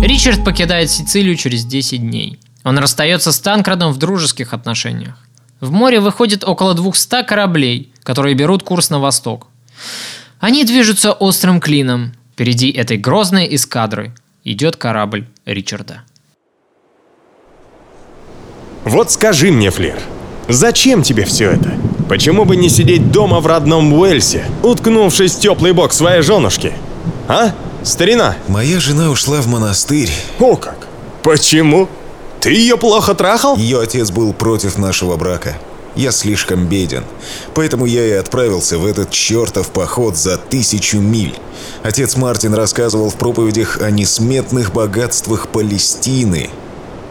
Ричард 0.03 0.45
покидает 0.45 0.91
Сицилию 0.91 1.35
через 1.35 1.65
10 1.65 1.99
дней. 2.01 2.39
Он 2.63 2.77
расстается 2.77 3.31
с 3.31 3.39
Танкрадом 3.39 3.91
в 3.91 3.97
дружеских 3.97 4.53
отношениях. 4.53 5.17
В 5.59 5.71
море 5.71 5.99
выходит 5.99 6.43
около 6.43 6.73
200 6.73 7.23
кораблей, 7.23 7.91
которые 8.03 8.35
берут 8.35 8.61
курс 8.61 8.89
на 8.89 8.99
восток. 8.99 9.47
Они 10.39 10.63
движутся 10.63 11.11
острым 11.11 11.59
клином. 11.59 12.13
Впереди 12.33 12.71
этой 12.71 12.97
грозной 12.97 13.47
эскадры 13.55 14.13
идет 14.43 14.75
корабль 14.75 15.27
Ричарда. 15.45 16.03
Вот 18.83 19.11
скажи 19.11 19.51
мне, 19.51 19.69
Флер, 19.69 19.99
зачем 20.47 21.03
тебе 21.03 21.25
все 21.25 21.51
это? 21.51 21.71
Почему 22.11 22.43
бы 22.43 22.57
не 22.57 22.67
сидеть 22.67 23.09
дома 23.09 23.39
в 23.39 23.47
родном 23.47 23.93
Уэльсе, 23.93 24.43
уткнувшись 24.63 25.33
в 25.33 25.39
теплый 25.39 25.71
бок 25.71 25.93
своей 25.93 26.21
женушки? 26.21 26.73
А, 27.29 27.53
старина? 27.83 28.35
Моя 28.49 28.81
жена 28.81 29.11
ушла 29.11 29.39
в 29.39 29.47
монастырь. 29.47 30.11
О 30.37 30.57
как! 30.57 30.89
Почему? 31.23 31.87
Ты 32.41 32.51
ее 32.51 32.75
плохо 32.75 33.13
трахал? 33.13 33.55
Ее 33.55 33.79
отец 33.79 34.11
был 34.11 34.33
против 34.33 34.77
нашего 34.77 35.15
брака. 35.15 35.57
Я 35.95 36.11
слишком 36.11 36.65
беден. 36.65 37.05
Поэтому 37.53 37.85
я 37.85 38.05
и 38.05 38.11
отправился 38.11 38.77
в 38.77 38.85
этот 38.85 39.09
чертов 39.11 39.69
поход 39.69 40.17
за 40.17 40.37
тысячу 40.37 40.97
миль. 40.97 41.35
Отец 41.81 42.17
Мартин 42.17 42.53
рассказывал 42.53 43.09
в 43.09 43.15
проповедях 43.15 43.79
о 43.81 43.89
несметных 43.89 44.73
богатствах 44.73 45.47
Палестины. 45.47 46.49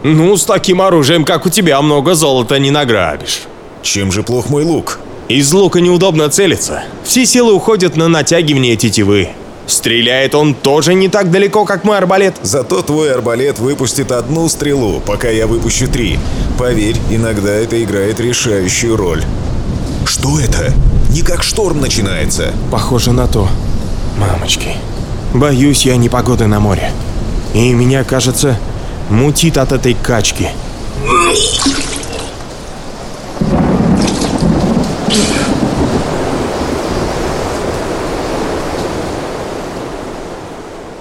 Ну, 0.03 0.37
с 0.37 0.45
таким 0.45 0.83
оружием, 0.83 1.25
как 1.25 1.47
у 1.47 1.49
тебя, 1.49 1.81
много 1.81 2.15
золота 2.15 2.59
не 2.59 2.71
награбишь. 2.71 3.45
Чем 3.83 4.13
же 4.13 4.23
плох 4.23 4.51
мой 4.51 4.65
лук? 4.65 5.01
Из 5.29 5.53
лука 5.53 5.81
неудобно 5.81 6.29
целиться. 6.29 6.83
Все 7.05 7.25
силы 7.25 7.53
уходят 7.53 7.97
на 7.97 8.09
натягивание 8.09 8.77
тетивы. 8.77 9.29
Стреляет 9.67 10.35
он 10.35 10.55
тоже 10.55 10.95
не 10.95 11.09
так 11.09 11.31
далеко, 11.31 11.65
как 11.65 11.85
мой 11.85 11.97
арбалет. 11.97 12.35
Зато 12.43 12.83
твой 12.83 13.15
арбалет 13.15 13.61
выпустит 13.61 14.11
одну 14.11 14.49
стрелу, 14.49 15.01
пока 15.01 15.29
я 15.29 15.47
выпущу 15.47 15.87
три. 15.87 16.19
Поверь, 16.59 16.97
иногда 17.11 17.53
это 17.53 17.83
играет 17.83 18.19
решающую 18.19 18.97
роль. 18.97 19.23
Что 20.05 20.41
это? 20.41 20.75
Не 21.11 21.23
как 21.23 21.45
шторм 21.45 21.81
начинается. 21.81 22.53
Похоже 22.73 23.13
на 23.13 23.29
то. 23.29 23.49
Мамочки. 24.19 24.77
Боюсь 25.33 25.87
я 25.87 25.97
непогоды 25.97 26.49
на 26.49 26.59
море. 26.59 26.91
И 27.55 27.73
меня, 27.73 28.03
кажется, 28.03 28.59
мутит 29.09 29.57
от 29.57 29.71
этой 29.71 29.95
качки. 29.95 30.49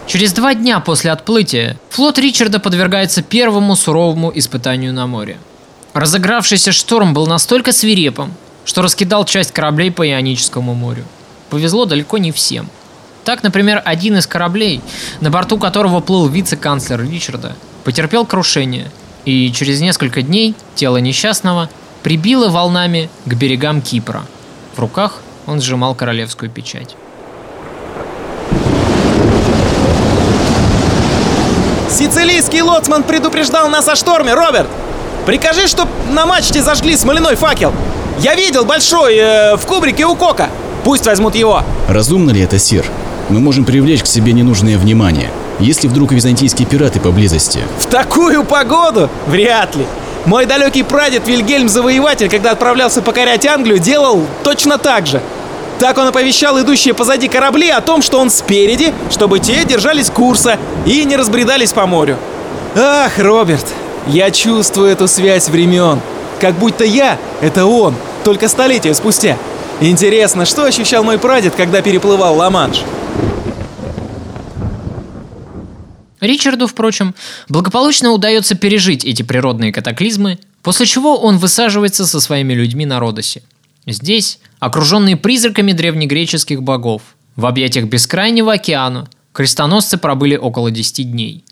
Через 0.09 0.33
два 0.33 0.55
дня 0.55 0.79
после 0.79 1.11
отплытия 1.11 1.77
флот 1.89 2.17
Ричарда 2.17 2.59
подвергается 2.59 3.21
первому 3.21 3.75
суровому 3.75 4.31
испытанию 4.33 4.91
на 4.91 5.05
море. 5.05 5.37
Разыгравшийся 5.93 6.71
шторм 6.71 7.13
был 7.13 7.27
настолько 7.27 7.71
свирепым, 7.71 8.33
что 8.65 8.81
раскидал 8.81 9.23
часть 9.25 9.51
кораблей 9.51 9.91
по 9.91 10.07
Ионическому 10.07 10.73
морю. 10.73 11.05
Повезло 11.51 11.85
далеко 11.85 12.17
не 12.17 12.31
всем. 12.31 12.69
Так, 13.23 13.43
например, 13.43 13.83
один 13.85 14.17
из 14.17 14.25
кораблей, 14.25 14.81
на 15.21 15.29
борту 15.29 15.59
которого 15.59 15.99
плыл 15.99 16.27
вице-канцлер 16.27 17.01
Ричарда, 17.01 17.55
потерпел 17.83 18.25
крушение, 18.25 18.89
и 19.25 19.51
через 19.51 19.79
несколько 19.79 20.23
дней 20.23 20.55
тело 20.73 20.97
несчастного 20.97 21.69
прибило 22.03 22.49
волнами 22.49 23.09
к 23.25 23.33
берегам 23.33 23.81
Кипра. 23.81 24.23
В 24.75 24.79
руках 24.79 25.19
он 25.45 25.61
сжимал 25.61 25.95
королевскую 25.95 26.49
печать. 26.49 26.95
Сицилийский 31.89 32.61
лоцман 32.61 33.03
предупреждал 33.03 33.67
нас 33.67 33.87
о 33.87 33.95
шторме, 33.95 34.33
Роберт! 34.33 34.67
Прикажи, 35.25 35.67
чтоб 35.67 35.87
на 36.11 36.25
мачте 36.25 36.61
зажгли 36.61 36.95
смоляной 36.95 37.35
факел. 37.35 37.73
Я 38.19 38.35
видел 38.35 38.65
большой 38.65 39.15
э, 39.17 39.55
в 39.57 39.65
кубрике 39.65 40.05
у 40.05 40.15
Кока. 40.15 40.49
Пусть 40.83 41.05
возьмут 41.05 41.35
его. 41.35 41.63
Разумно 41.87 42.31
ли 42.31 42.41
это, 42.41 42.57
сир? 42.57 42.85
Мы 43.29 43.39
можем 43.39 43.65
привлечь 43.65 44.01
к 44.01 44.07
себе 44.07 44.33
ненужное 44.33 44.77
внимание, 44.77 45.29
если 45.59 45.87
вдруг 45.87 46.11
византийские 46.11 46.67
пираты 46.67 46.99
поблизости. 46.99 47.59
В 47.79 47.85
такую 47.85 48.43
погоду? 48.43 49.09
Вряд 49.27 49.75
ли. 49.75 49.85
Мой 50.25 50.45
далекий 50.45 50.83
прадед 50.83 51.27
Вильгельм 51.27 51.69
Завоеватель, 51.69 52.29
когда 52.29 52.51
отправлялся 52.51 53.01
покорять 53.01 53.45
Англию, 53.45 53.79
делал 53.79 54.25
точно 54.43 54.77
так 54.77 55.07
же. 55.07 55.21
Так 55.79 55.97
он 55.97 56.07
оповещал 56.07 56.59
идущие 56.59 56.93
позади 56.93 57.29
корабли 57.29 57.69
о 57.69 57.79
том, 57.79 58.01
что 58.01 58.19
он 58.19 58.29
спереди, 58.29 58.93
чтобы 59.11 59.39
те 59.39 59.63
держались 59.63 60.09
курса 60.09 60.57
и 60.85 61.05
не 61.05 61.15
разбредались 61.15 61.71
по 61.71 61.85
морю. 61.85 62.17
Ах, 62.75 63.17
Роберт, 63.17 63.65
я 64.07 64.29
чувствую 64.29 64.89
эту 64.89 65.07
связь 65.07 65.47
времен. 65.47 66.01
Как 66.41 66.55
будто 66.55 66.83
я— 66.83 67.17
это 67.41 67.65
он, 67.65 67.95
только 68.25 68.49
столетия 68.49 68.93
спустя. 68.93 69.37
Интересно, 69.79 70.45
что 70.45 70.65
ощущал 70.65 71.03
мой 71.03 71.17
прадед, 71.17 71.55
когда 71.55 71.81
переплывал 71.81 72.35
Ла-Манш? 72.35 72.81
Ричарду, 76.21 76.67
впрочем, 76.67 77.15
благополучно 77.47 78.11
удается 78.11 78.55
пережить 78.55 79.05
эти 79.05 79.23
природные 79.23 79.71
катаклизмы, 79.71 80.39
после 80.61 80.85
чего 80.85 81.17
он 81.17 81.37
высаживается 81.37 82.05
со 82.05 82.19
своими 82.19 82.53
людьми 82.53 82.85
на 82.85 82.99
Родосе. 82.99 83.41
Здесь, 83.85 84.39
окруженные 84.59 85.17
призраками 85.17 85.71
древнегреческих 85.71 86.61
богов, 86.61 87.01
в 87.35 87.45
объятиях 87.45 87.85
бескрайнего 87.85 88.53
океана, 88.53 89.09
крестоносцы 89.31 89.97
пробыли 89.97 90.35
около 90.35 90.71
10 90.71 91.11
дней. 91.11 91.43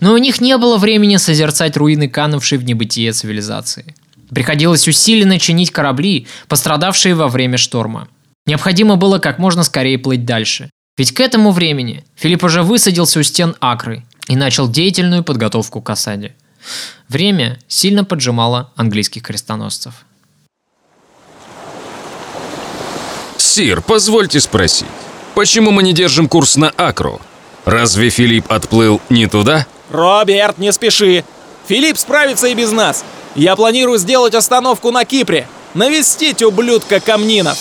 Но 0.00 0.14
у 0.14 0.16
них 0.16 0.40
не 0.40 0.56
было 0.56 0.78
времени 0.78 1.16
созерцать 1.16 1.76
руины 1.76 2.08
канувшей 2.08 2.58
в 2.58 2.64
небытие 2.64 3.12
цивилизации. 3.12 3.94
Приходилось 4.30 4.88
усиленно 4.88 5.38
чинить 5.38 5.70
корабли, 5.70 6.26
пострадавшие 6.48 7.14
во 7.14 7.28
время 7.28 7.58
шторма. 7.58 8.08
Необходимо 8.46 8.96
было 8.96 9.18
как 9.18 9.38
можно 9.38 9.62
скорее 9.62 9.98
плыть 9.98 10.24
дальше. 10.24 10.70
Ведь 10.96 11.12
к 11.12 11.20
этому 11.20 11.52
времени 11.52 12.04
Филипп 12.14 12.44
уже 12.44 12.62
высадился 12.62 13.20
у 13.20 13.22
стен 13.22 13.54
Акры 13.60 14.04
и 14.28 14.36
начал 14.36 14.68
деятельную 14.68 15.22
подготовку 15.22 15.82
к 15.82 15.90
осаде. 15.90 16.34
Время 17.08 17.58
сильно 17.68 18.04
поджимало 18.04 18.72
английских 18.76 19.22
крестоносцев. 19.22 19.94
Сир, 23.36 23.82
позвольте 23.82 24.40
спросить, 24.40 24.88
почему 25.34 25.70
мы 25.70 25.82
не 25.82 25.92
держим 25.92 26.28
курс 26.28 26.56
на 26.56 26.70
Акру? 26.70 27.20
Разве 27.66 28.10
Филипп 28.10 28.50
отплыл 28.50 29.00
не 29.10 29.26
туда? 29.26 29.66
Роберт, 29.90 30.58
не 30.58 30.72
спеши. 30.72 31.24
Филипп 31.68 31.98
справится 31.98 32.46
и 32.46 32.54
без 32.54 32.72
нас. 32.72 33.04
Я 33.34 33.54
планирую 33.54 33.98
сделать 33.98 34.34
остановку 34.34 34.90
на 34.90 35.04
Кипре. 35.04 35.46
Навестить 35.74 36.42
ублюдка 36.42 37.00
Камнинов. 37.00 37.58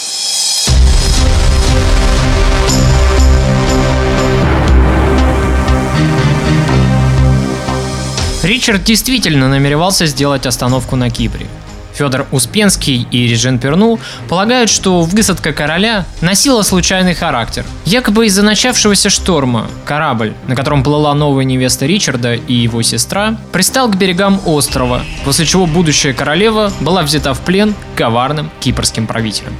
Ричард 8.46 8.84
действительно 8.84 9.50
намеревался 9.50 10.06
сделать 10.06 10.46
остановку 10.46 10.96
на 10.96 11.10
Кипре. 11.10 11.48
Федор 11.96 12.28
Успенский 12.32 13.08
и 13.10 13.28
Режен 13.28 13.58
Перну 13.58 14.00
полагают, 14.30 14.70
что 14.70 15.02
высадка 15.02 15.52
короля 15.52 16.06
носила 16.22 16.62
случайный 16.62 17.16
характер. 17.16 17.66
Якобы 17.86 18.28
из-за 18.28 18.44
начавшегося 18.44 19.10
шторма 19.10 19.68
корабль, 19.84 20.34
на 20.46 20.56
котором 20.56 20.84
плыла 20.84 21.16
новая 21.16 21.44
невеста 21.44 21.88
Ричарда 21.88 22.36
и 22.36 22.54
его 22.54 22.84
сестра, 22.84 23.36
пристал 23.52 23.90
к 23.90 23.96
берегам 23.96 24.40
острова, 24.46 25.02
после 25.24 25.48
чего 25.48 25.66
будущая 25.66 26.14
королева 26.14 26.72
была 26.82 27.02
взята 27.02 27.34
в 27.34 27.40
плен 27.42 27.74
коварным 27.96 28.52
кипрским 28.60 29.08
правителем. 29.08 29.56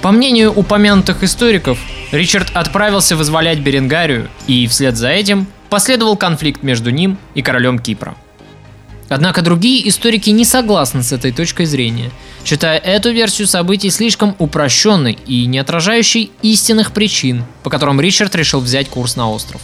По 0.00 0.10
мнению 0.10 0.52
упомянутых 0.52 1.22
историков, 1.22 1.78
Ричард 2.12 2.48
отправился 2.54 3.14
вызволять 3.14 3.58
Беренгарию, 3.58 4.28
и 4.46 4.66
вслед 4.68 4.96
за 4.96 5.08
этим 5.08 5.48
последовал 5.70 6.16
конфликт 6.16 6.62
между 6.62 6.90
ним 6.90 7.18
и 7.34 7.42
королем 7.42 7.78
Кипра. 7.78 8.16
Однако 9.08 9.42
другие 9.42 9.88
историки 9.88 10.30
не 10.30 10.44
согласны 10.44 11.02
с 11.02 11.12
этой 11.12 11.30
точкой 11.30 11.66
зрения, 11.66 12.10
считая 12.44 12.78
эту 12.78 13.12
версию 13.12 13.46
событий 13.46 13.90
слишком 13.90 14.34
упрощенной 14.38 15.16
и 15.26 15.46
не 15.46 15.58
отражающей 15.58 16.32
истинных 16.42 16.92
причин, 16.92 17.44
по 17.62 17.70
которым 17.70 18.00
Ричард 18.00 18.34
решил 18.34 18.60
взять 18.60 18.88
курс 18.88 19.16
на 19.16 19.30
остров. 19.30 19.60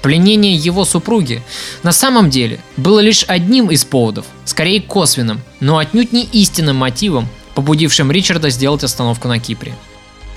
Пленение 0.00 0.54
его 0.54 0.84
супруги 0.84 1.42
на 1.82 1.92
самом 1.92 2.30
деле 2.30 2.60
было 2.76 3.00
лишь 3.00 3.24
одним 3.26 3.70
из 3.70 3.84
поводов, 3.84 4.26
скорее 4.44 4.80
косвенным, 4.80 5.40
но 5.60 5.78
отнюдь 5.78 6.12
не 6.12 6.24
истинным 6.24 6.76
мотивом, 6.76 7.28
побудившим 7.54 8.10
Ричарда 8.10 8.50
сделать 8.50 8.84
остановку 8.84 9.28
на 9.28 9.38
Кипре. 9.38 9.74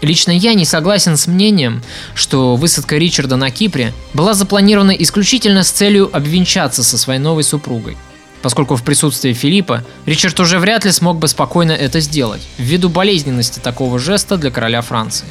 Лично 0.02 0.32
я 0.32 0.56
не 0.56 0.66
согласен 0.66 1.16
с 1.16 1.28
мнением, 1.28 1.84
что 2.16 2.56
высадка 2.56 2.97
Ричарда 2.97 3.36
на 3.36 3.52
Кипре 3.52 3.93
была 4.14 4.34
запланирована 4.34 4.91
исключительно 4.91 5.64
с 5.64 5.70
целью 5.70 6.10
обвенчаться 6.16 6.84
со 6.84 6.97
своей 6.97 7.20
новой 7.20 7.43
супругой. 7.43 7.97
Поскольку 8.41 8.76
в 8.76 8.84
присутствии 8.84 9.34
Филиппа 9.34 9.86
Ричард 10.08 10.39
уже 10.39 10.58
вряд 10.58 10.86
ли 10.86 10.91
смог 10.91 11.20
бы 11.20 11.28
спокойно 11.28 11.72
это 11.72 11.99
сделать, 11.99 12.41
ввиду 12.58 12.89
болезненности 12.89 13.60
такого 13.60 13.99
жеста 13.99 14.38
для 14.38 14.49
короля 14.49 14.82
Франции. 14.82 15.28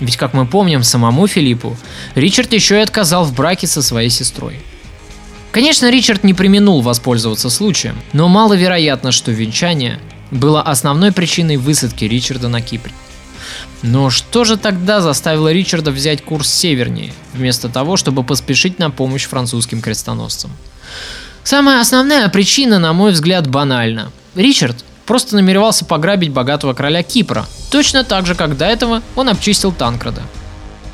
Ведь, 0.00 0.16
как 0.16 0.34
мы 0.34 0.46
помним, 0.46 0.82
самому 0.82 1.28
Филиппу 1.28 1.76
Ричард 2.16 2.52
еще 2.52 2.78
и 2.78 2.82
отказал 2.82 3.24
в 3.24 3.32
браке 3.32 3.68
со 3.68 3.82
своей 3.82 4.10
сестрой. 4.10 4.58
Конечно, 5.52 5.88
Ричард 5.90 6.24
не 6.24 6.34
применул 6.34 6.80
воспользоваться 6.80 7.50
случаем, 7.50 7.96
но 8.12 8.26
маловероятно, 8.26 9.12
что 9.12 9.30
венчание 9.30 10.00
было 10.32 10.60
основной 10.60 11.12
причиной 11.12 11.58
высадки 11.58 12.04
Ричарда 12.04 12.48
на 12.48 12.60
Кипре. 12.60 12.90
Но 13.82 14.10
что 14.10 14.44
же 14.44 14.56
тогда 14.56 15.00
заставило 15.00 15.52
Ричарда 15.52 15.90
взять 15.90 16.24
курс 16.24 16.48
севернее, 16.48 17.12
вместо 17.32 17.68
того, 17.68 17.96
чтобы 17.96 18.22
поспешить 18.22 18.78
на 18.78 18.90
помощь 18.90 19.26
французским 19.26 19.82
крестоносцам? 19.82 20.52
Самая 21.42 21.80
основная 21.80 22.28
причина, 22.28 22.78
на 22.78 22.92
мой 22.92 23.10
взгляд, 23.10 23.48
банальна. 23.48 24.12
Ричард 24.36 24.84
просто 25.04 25.34
намеревался 25.34 25.84
пограбить 25.84 26.30
богатого 26.30 26.74
короля 26.74 27.02
Кипра, 27.02 27.46
точно 27.70 28.04
так 28.04 28.26
же, 28.26 28.36
как 28.36 28.56
до 28.56 28.66
этого 28.66 29.02
он 29.16 29.28
обчистил 29.28 29.72
Танкрада. 29.72 30.22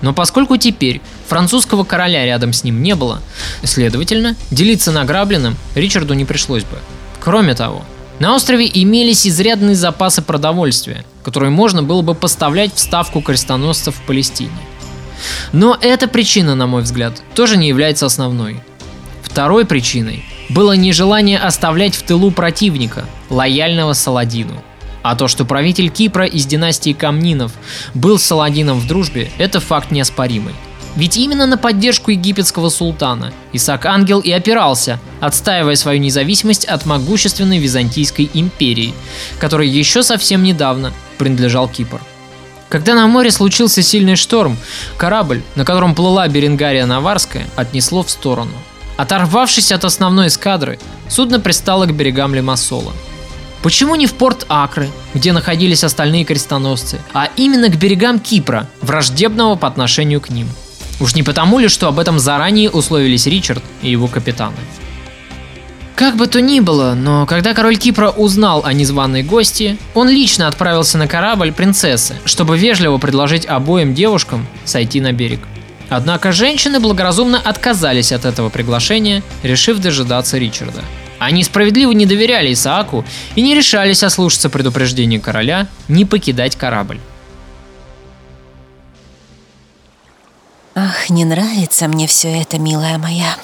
Но 0.01 0.15
поскольку 0.15 0.57
теперь 0.57 1.03
французского 1.27 1.85
короля 1.85 2.25
рядом 2.25 2.53
с 2.53 2.65
ним 2.65 2.83
не 2.83 2.95
было, 2.95 3.21
следовательно, 3.65 4.37
делиться 4.51 4.93
награбленным 4.93 5.57
Ричарду 5.75 6.15
не 6.15 6.25
пришлось 6.25 6.65
бы. 6.65 6.79
Кроме 7.21 7.55
того, 7.55 7.85
на 8.19 8.35
острове 8.35 8.69
имелись 8.73 9.27
изрядные 9.27 9.77
запасы 9.77 10.23
продовольствия, 10.23 11.05
которые 11.23 11.51
можно 11.51 11.83
было 11.83 12.03
бы 12.03 12.15
поставлять 12.15 12.75
в 12.75 12.79
ставку 12.79 13.21
крестоносцев 13.21 13.95
в 13.95 14.03
Палестине. 14.03 14.51
Но 15.53 15.77
эта 15.81 16.09
причина, 16.09 16.55
на 16.55 16.67
мой 16.67 16.83
взгляд, 16.83 17.23
тоже 17.35 17.57
не 17.57 17.69
является 17.69 18.07
основной. 18.07 18.61
Второй 19.23 19.67
причиной 19.67 20.25
было 20.49 20.73
нежелание 20.73 21.39
оставлять 21.39 21.95
в 21.95 22.03
тылу 22.03 22.31
противника, 22.31 23.05
лояльного 23.31 23.93
Саладину. 23.93 24.63
А 25.03 25.15
то, 25.15 25.29
что 25.29 25.45
правитель 25.45 25.91
Кипра 25.91 26.27
из 26.27 26.47
династии 26.47 26.93
Камнинов 26.93 27.53
был 27.95 28.19
Саладином 28.19 28.81
в 28.81 28.87
дружбе, 28.87 29.31
это 29.39 29.61
факт 29.61 29.91
неоспоримый. 29.91 30.55
Ведь 30.99 31.17
именно 31.17 31.47
на 31.47 31.57
поддержку 31.57 32.11
египетского 32.11 32.71
султана 32.71 33.33
Исаак 33.53 33.87
Ангел 33.87 34.19
и 34.19 34.33
опирался, 34.33 34.99
отстаивая 35.21 35.77
свою 35.77 36.01
независимость 36.01 36.65
от 36.65 36.87
могущественной 36.87 37.59
Византийской 37.59 38.29
империи, 38.35 38.93
которой 39.39 39.69
еще 39.69 40.03
совсем 40.03 40.43
недавно 40.43 40.93
принадлежал 41.17 41.69
Кипр. 41.69 42.01
Когда 42.69 42.97
на 42.97 43.07
море 43.07 43.31
случился 43.31 43.81
сильный 43.81 44.17
шторм, 44.17 44.59
корабль, 44.97 45.43
на 45.55 45.65
котором 45.65 45.95
плыла 45.95 46.27
Беренгария 46.27 46.85
Наварская, 46.85 47.47
отнесло 47.55 48.03
в 48.03 48.11
сторону. 48.11 48.55
Оторвавшись 48.97 49.71
от 49.71 49.85
основной 49.85 50.27
эскадры, 50.27 50.81
судно 51.09 51.39
пристало 51.39 51.87
к 51.87 51.95
берегам 51.95 52.35
Лимассола. 52.35 52.93
Почему 53.63 53.95
не 53.95 54.09
в 54.09 54.15
порт 54.15 54.47
Акры, 54.49 54.91
где 55.15 55.31
находились 55.31 55.85
остальные 55.85 56.25
крестоносцы, 56.25 56.99
а 57.13 57.29
именно 57.37 57.69
к 57.69 57.79
берегам 57.79 58.19
Кипра, 58.19 58.69
враждебного 58.81 59.55
по 59.55 59.69
отношению 59.69 60.21
к 60.21 60.31
ним? 60.31 60.49
Уж 61.01 61.15
не 61.15 61.23
потому 61.23 61.59
ли, 61.59 61.69
что 61.69 61.89
об 61.89 61.99
этом 61.99 62.19
заранее 62.19 62.71
условились 62.71 63.27
Ричард 63.27 63.63
и 63.83 63.91
его 63.91 64.09
капитаны? 64.09 64.57
Как 65.95 66.17
бы 66.17 66.29
то 66.29 66.41
ни 66.41 66.61
было, 66.61 66.95
но 66.95 67.27
когда 67.27 67.55
король 67.55 67.77
Кипра 67.77 68.11
узнал 68.11 68.65
о 68.65 68.73
незваной 68.73 69.25
гости, 69.25 69.77
он 69.95 70.09
лично 70.09 70.47
отправился 70.47 70.97
на 70.97 71.09
корабль 71.09 71.51
принцессы, 71.51 72.15
чтобы 72.25 72.57
вежливо 72.57 72.99
предложить 72.99 73.47
обоим 73.47 73.95
девушкам 73.95 74.47
сойти 74.65 75.01
на 75.01 75.13
берег. 75.13 75.41
Однако 75.89 76.31
женщины 76.31 76.79
благоразумно 76.79 77.41
отказались 77.41 78.13
от 78.13 78.27
этого 78.27 78.49
приглашения, 78.49 79.25
решив 79.43 79.79
дожидаться 79.79 80.39
Ричарда. 80.39 80.85
Они 81.19 81.43
справедливо 81.43 81.91
не 81.91 82.07
доверяли 82.07 82.53
Исааку 82.53 83.05
и 83.35 83.41
не 83.41 83.57
решались 83.57 84.05
ослушаться 84.05 84.51
предупреждения 84.51 85.19
короля 85.19 85.67
не 85.89 86.05
покидать 86.05 86.55
корабль. 86.55 87.01
Ах, 90.81 91.11
не 91.11 91.25
нравится 91.25 91.89
мне 91.89 92.07
все 92.07 92.41
это, 92.41 92.57
милая 92.57 92.99
моя. 92.99 93.37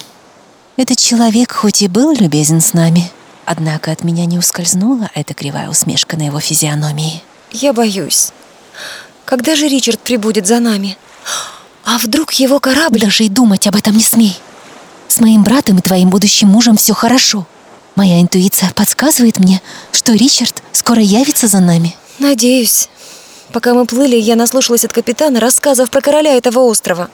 Этот 0.77 0.97
человек 0.97 1.51
хоть 1.51 1.81
и 1.81 1.89
был 1.89 2.13
любезен 2.13 2.61
с 2.61 2.71
нами, 2.71 3.11
однако 3.43 3.91
от 3.91 4.05
меня 4.05 4.25
не 4.25 4.37
ускользнула 4.37 5.09
эта 5.13 5.33
кривая 5.33 5.69
усмешка 5.69 6.15
на 6.15 6.27
его 6.27 6.39
физиономии. 6.39 7.21
Я 7.51 7.73
боюсь. 7.73 8.31
Когда 9.25 9.57
же 9.57 9.67
Ричард 9.67 9.99
прибудет 9.99 10.47
за 10.47 10.61
нами? 10.61 10.97
А 11.83 11.97
вдруг 11.97 12.31
его 12.31 12.61
корабль... 12.61 13.01
Даже 13.01 13.25
и 13.25 13.29
думать 13.29 13.67
об 13.67 13.75
этом 13.75 13.97
не 13.97 14.03
смей. 14.03 14.39
С 15.09 15.19
моим 15.19 15.43
братом 15.43 15.79
и 15.79 15.81
твоим 15.81 16.11
будущим 16.11 16.47
мужем 16.47 16.77
все 16.77 16.93
хорошо. 16.93 17.45
Моя 17.95 18.21
интуиция 18.21 18.71
подсказывает 18.73 19.39
мне, 19.39 19.61
что 19.91 20.13
Ричард 20.13 20.63
скоро 20.71 21.01
явится 21.01 21.47
за 21.47 21.59
нами. 21.59 21.97
Надеюсь. 22.17 22.87
Пока 23.55 23.73
мы 23.73 23.85
плыли, 23.85 24.17
я 24.17 24.35
наслушалась 24.35 24.83
от 24.83 24.91
капитана 24.91 25.39
рассказов 25.39 25.89
про 25.89 26.01
короля 26.01 26.35
этого 26.35 26.59
острова. 26.59 27.09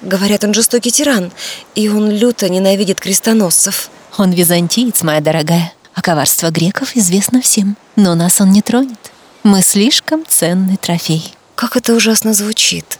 Говорят, 0.00 0.42
он 0.42 0.54
жестокий 0.54 0.90
тиран, 0.90 1.30
и 1.74 1.90
он 1.90 2.10
люто 2.10 2.48
ненавидит 2.48 3.02
крестоносцев. 3.02 3.90
Он 4.16 4.32
византиец, 4.32 5.02
моя 5.02 5.20
дорогая. 5.20 5.74
А 5.92 6.00
коварство 6.00 6.48
греков 6.48 6.96
известно 6.96 7.42
всем. 7.42 7.76
Но 7.96 8.14
нас 8.14 8.40
он 8.40 8.50
не 8.50 8.62
тронет. 8.62 9.12
Мы 9.42 9.60
слишком 9.60 10.24
ценный 10.26 10.78
трофей. 10.78 11.34
Как 11.54 11.76
это 11.76 11.92
ужасно 11.92 12.32
звучит. 12.32 12.98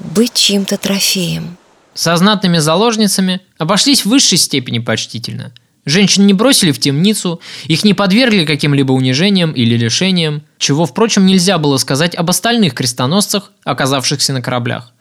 Быть 0.00 0.34
чьим-то 0.34 0.76
трофеем. 0.76 1.56
Со 1.94 2.16
знатными 2.16 2.58
заложницами 2.58 3.42
обошлись 3.58 4.04
в 4.04 4.08
высшей 4.08 4.38
степени 4.38 4.80
почтительно. 4.80 5.52
Женщин 5.88 6.26
не 6.26 6.34
бросили 6.34 6.70
в 6.70 6.78
темницу, 6.78 7.40
их 7.66 7.82
не 7.82 7.94
подвергли 7.94 8.44
каким-либо 8.44 8.92
унижениям 8.92 9.52
или 9.52 9.74
лишениям, 9.74 10.42
чего, 10.58 10.84
впрочем, 10.84 11.24
нельзя 11.24 11.56
было 11.56 11.78
сказать 11.78 12.14
об 12.14 12.28
остальных 12.28 12.74
крестоносцах, 12.74 13.52
оказавшихся 13.64 14.34
на 14.34 14.42
кораблях. 14.42 14.92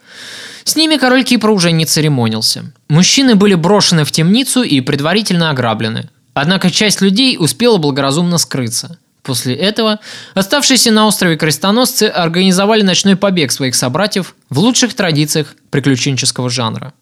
С 0.63 0.77
ними 0.77 0.95
король 0.95 1.25
Кипра 1.25 1.51
уже 1.51 1.73
не 1.73 1.85
церемонился. 1.85 2.71
Мужчины 2.87 3.35
были 3.35 3.55
брошены 3.55 4.05
в 4.05 4.13
темницу 4.13 4.63
и 4.63 4.79
предварительно 4.79 5.49
ограблены. 5.49 6.09
Однако 6.33 6.71
часть 6.71 7.01
людей 7.01 7.35
успела 7.37 7.77
благоразумно 7.77 8.37
скрыться. 8.37 8.97
После 9.23 9.55
этого 9.55 9.99
оставшиеся 10.35 10.91
на 10.91 11.05
острове 11.05 11.35
крестоносцы 11.35 12.03
организовали 12.03 12.81
ночной 12.81 13.17
побег 13.17 13.51
своих 13.51 13.75
собратьев 13.75 14.35
в 14.49 14.59
лучших 14.59 14.93
традициях 14.93 15.53
приключенческого 15.69 16.49
жанра. 16.49 16.93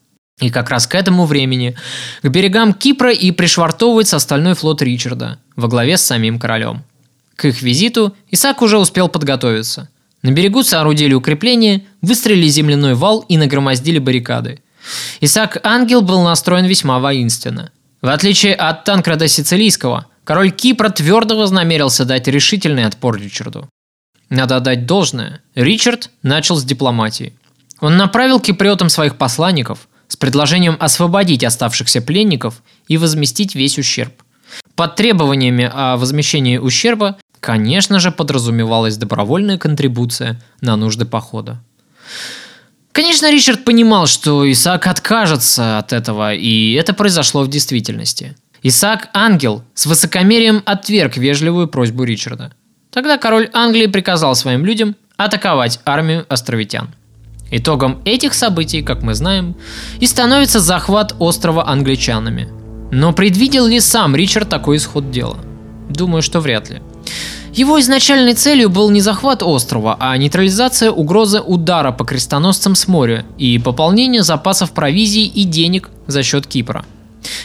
И 0.41 0.49
как 0.49 0.69
раз 0.69 0.85
к 0.85 0.95
этому 0.95 1.25
времени 1.25 1.77
к 2.21 2.27
берегам 2.27 2.73
Кипра 2.73 3.11
и 3.11 3.31
пришвартовывается 3.31 4.17
остальной 4.17 4.53
флот 4.53 4.81
Ричарда 4.81 5.39
во 5.55 5.69
главе 5.69 5.97
с 5.97 6.05
самим 6.05 6.39
королем. 6.39 6.83
К 7.37 7.45
их 7.45 7.61
визиту 7.61 8.15
Исаак 8.31 8.61
уже 8.61 8.77
успел 8.77 9.07
подготовиться. 9.07 9.89
На 10.21 10.31
берегу 10.31 10.63
соорудили 10.63 11.13
укрепления, 11.13 11.83
выстрелили 12.01 12.47
земляной 12.47 12.95
вал 12.95 13.19
и 13.29 13.37
нагромоздили 13.37 13.99
баррикады. 13.99 14.61
Исаак 15.21 15.59
Ангел 15.63 16.01
был 16.01 16.21
настроен 16.21 16.65
весьма 16.65 16.99
воинственно. 16.99 17.71
В 18.01 18.09
отличие 18.09 18.55
от 18.55 18.83
Танкрада 18.83 19.27
Сицилийского, 19.27 20.07
король 20.23 20.51
Кипра 20.51 20.89
твердо 20.89 21.37
вознамерился 21.37 22.03
дать 22.03 22.27
решительный 22.27 22.85
отпор 22.85 23.17
Ричарду. 23.17 23.69
Надо 24.29 24.57
отдать 24.57 24.85
должное, 24.85 25.41
Ричард 25.55 26.09
начал 26.23 26.57
с 26.57 26.63
дипломатии. 26.63 27.33
Он 27.79 27.95
направил 27.95 28.39
киприотам 28.39 28.89
своих 28.89 29.17
посланников 29.17 29.87
с 30.07 30.15
предложением 30.15 30.77
освободить 30.79 31.43
оставшихся 31.43 32.01
пленников 32.01 32.61
и 32.87 32.97
возместить 32.97 33.55
весь 33.55 33.77
ущерб. 33.77 34.13
Под 34.75 34.95
требованиями 34.95 35.69
о 35.71 35.97
возмещении 35.97 36.57
ущерба, 36.57 37.17
конечно 37.39 37.99
же, 37.99 38.11
подразумевалась 38.11 38.97
добровольная 38.97 39.57
контрибуция 39.57 40.41
на 40.61 40.75
нужды 40.75 41.05
похода. 41.05 41.61
Конечно, 42.91 43.29
Ричард 43.29 43.65
понимал, 43.65 44.07
что 44.07 44.49
Исаак 44.49 44.87
откажется 44.87 45.79
от 45.79 45.91
этого, 45.91 46.33
и 46.33 46.73
это 46.73 46.93
произошло 46.93 47.43
в 47.43 47.49
действительности. 47.49 48.37
Исаак 48.63 49.09
Ангел 49.13 49.63
с 49.73 49.85
высокомерием 49.85 50.63
отверг 50.65 51.17
вежливую 51.17 51.67
просьбу 51.67 52.03
Ричарда. 52.03 52.53
Тогда 52.91 53.17
король 53.17 53.49
Англии 53.53 53.87
приказал 53.87 54.33
своим 54.35 54.65
людям 54.65 54.95
атаковать 55.17 55.81
армию 55.83 56.25
островитян. 56.29 56.95
Итогом 57.57 58.01
этих 58.03 58.33
событий, 58.33 58.81
как 58.81 59.01
мы 59.01 59.15
знаем, 59.15 59.55
и 60.01 60.07
становится 60.07 60.59
захват 60.59 61.15
острова 61.19 61.65
англичанами. 61.65 62.49
Но 62.91 63.13
предвидел 63.13 63.65
ли 63.65 63.79
сам 63.79 64.13
Ричард 64.13 64.49
такой 64.49 64.75
исход 64.75 65.09
дела? 65.09 65.37
Думаю, 65.89 66.21
что 66.21 66.41
вряд 66.41 66.69
ли. 66.69 66.81
Его 67.53 67.79
изначальной 67.79 68.33
целью 68.33 68.69
был 68.69 68.89
не 68.89 68.99
захват 68.99 69.41
острова, 69.41 69.95
а 70.01 70.17
нейтрализация 70.17 70.91
угрозы 70.91 71.39
удара 71.39 71.93
по 71.93 72.03
крестоносцам 72.03 72.75
с 72.75 72.89
моря 72.89 73.25
и 73.37 73.57
пополнение 73.57 74.23
запасов 74.23 74.71
провизии 74.71 75.23
и 75.23 75.45
денег 75.45 75.91
за 76.07 76.23
счет 76.23 76.47
Кипра. 76.47 76.83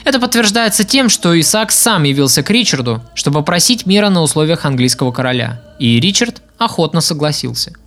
Это 0.05 0.19
подтверждается 0.19 0.83
тем, 0.83 1.09
что 1.09 1.39
Исаак 1.39 1.71
сам 1.71 2.03
явился 2.03 2.43
к 2.43 2.51
Ричарду, 2.51 3.01
чтобы 3.15 3.45
просить 3.45 3.87
мира 3.87 4.09
на 4.09 4.23
условиях 4.23 4.65
английского 4.65 5.13
короля, 5.13 5.63
и 5.79 6.01
Ричард 6.01 6.43
охотно 6.59 7.01
согласился– 7.01 7.75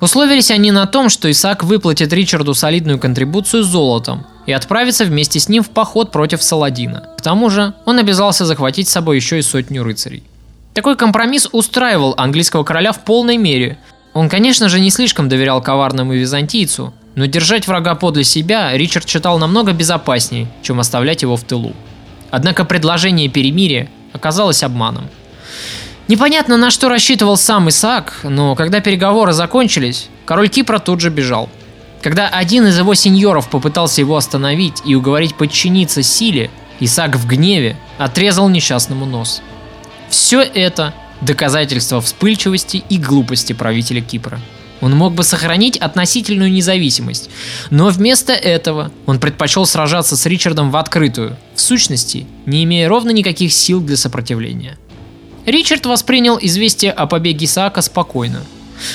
Условились 0.00 0.50
они 0.50 0.70
на 0.70 0.86
том, 0.86 1.08
что 1.08 1.30
Исаак 1.30 1.64
выплатит 1.64 2.12
Ричарду 2.12 2.54
солидную 2.54 2.98
контрибуцию 2.98 3.62
золотом 3.62 4.26
и 4.46 4.52
отправится 4.52 5.04
вместе 5.04 5.40
с 5.40 5.48
ним 5.48 5.62
в 5.62 5.70
поход 5.70 6.12
против 6.12 6.42
Саладина. 6.42 7.08
К 7.18 7.22
тому 7.22 7.50
же 7.50 7.74
он 7.84 7.98
обязался 7.98 8.44
захватить 8.44 8.88
с 8.88 8.92
собой 8.92 9.16
еще 9.16 9.38
и 9.38 9.42
сотню 9.42 9.82
рыцарей. 9.82 10.22
Такой 10.74 10.96
компромисс 10.96 11.48
устраивал 11.52 12.14
английского 12.16 12.62
короля 12.62 12.92
в 12.92 13.02
полной 13.02 13.38
мере. 13.38 13.78
Он, 14.12 14.28
конечно 14.28 14.68
же, 14.68 14.78
не 14.78 14.90
слишком 14.90 15.28
доверял 15.28 15.62
коварному 15.62 16.12
византийцу, 16.12 16.92
но 17.14 17.26
держать 17.26 17.66
врага 17.66 17.94
подле 17.94 18.24
себя 18.24 18.76
Ричард 18.76 19.08
считал 19.08 19.38
намного 19.38 19.72
безопаснее, 19.72 20.48
чем 20.62 20.78
оставлять 20.78 21.22
его 21.22 21.36
в 21.36 21.44
тылу. 21.44 21.72
Однако 22.30 22.64
предложение 22.64 23.28
перемирия 23.28 23.88
оказалось 24.12 24.62
обманом. 24.62 25.08
Непонятно, 26.08 26.56
на 26.56 26.70
что 26.70 26.88
рассчитывал 26.88 27.36
сам 27.36 27.68
Исаак, 27.68 28.20
но 28.22 28.54
когда 28.54 28.80
переговоры 28.80 29.32
закончились, 29.32 30.08
король 30.24 30.48
Кипра 30.48 30.78
тут 30.78 31.00
же 31.00 31.10
бежал. 31.10 31.48
Когда 32.00 32.28
один 32.28 32.66
из 32.66 32.78
его 32.78 32.94
сеньоров 32.94 33.50
попытался 33.50 34.02
его 34.02 34.16
остановить 34.16 34.82
и 34.84 34.94
уговорить 34.94 35.34
подчиниться 35.34 36.04
силе, 36.04 36.50
Исаак 36.78 37.16
в 37.16 37.26
гневе 37.26 37.76
отрезал 37.98 38.48
несчастному 38.48 39.04
нос. 39.04 39.42
Все 40.08 40.42
это 40.42 40.94
доказательство 41.22 42.00
вспыльчивости 42.00 42.84
и 42.88 42.98
глупости 42.98 43.52
правителя 43.52 44.00
Кипра. 44.00 44.38
Он 44.80 44.94
мог 44.94 45.14
бы 45.14 45.24
сохранить 45.24 45.76
относительную 45.78 46.52
независимость, 46.52 47.30
но 47.70 47.88
вместо 47.88 48.32
этого 48.34 48.92
он 49.06 49.18
предпочел 49.18 49.66
сражаться 49.66 50.16
с 50.16 50.26
Ричардом 50.26 50.70
в 50.70 50.76
открытую, 50.76 51.36
в 51.54 51.60
сущности, 51.60 52.26
не 52.44 52.62
имея 52.62 52.88
ровно 52.88 53.10
никаких 53.10 53.52
сил 53.52 53.80
для 53.80 53.96
сопротивления. 53.96 54.76
Ричард 55.46 55.86
воспринял 55.86 56.38
известие 56.40 56.90
о 56.90 57.06
побеге 57.06 57.46
Исаака 57.46 57.80
спокойно. 57.80 58.42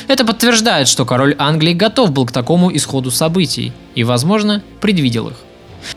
Это 0.07 0.25
подтверждает, 0.25 0.87
что 0.87 1.05
король 1.05 1.35
Англии 1.39 1.73
готов 1.73 2.11
был 2.11 2.25
к 2.25 2.31
такому 2.31 2.75
исходу 2.75 3.09
событий 3.09 3.71
и, 3.95 4.03
возможно, 4.03 4.61
предвидел 4.81 5.29
их. 5.29 5.37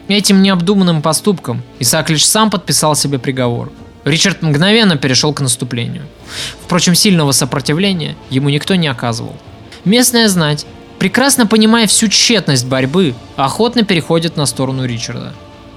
Этим 0.09 0.43
необдуманным 0.43 1.03
поступком 1.03 1.63
Исаак 1.81 2.09
лишь 2.09 2.27
сам 2.27 2.51
подписал 2.51 2.95
себе 2.95 3.19
приговор. 3.19 3.73
Ричард 4.05 4.43
мгновенно 4.43 4.97
перешел 4.97 5.33
к 5.33 5.41
наступлению. 5.41 6.05
Впрочем, 6.63 6.95
сильного 6.95 7.33
сопротивления 7.33 8.17
ему 8.31 8.49
никто 8.49 8.75
не 8.77 8.87
оказывал. 8.87 9.35
Местная 9.85 10.29
знать, 10.29 10.67
прекрасно 10.99 11.47
понимая 11.47 11.87
всю 11.87 12.09
тщетность 12.09 12.67
борьбы, 12.67 13.15
охотно 13.37 13.83
переходит 13.83 14.37
на 14.37 14.47
сторону 14.47 14.85
Ричарда. 14.85 15.35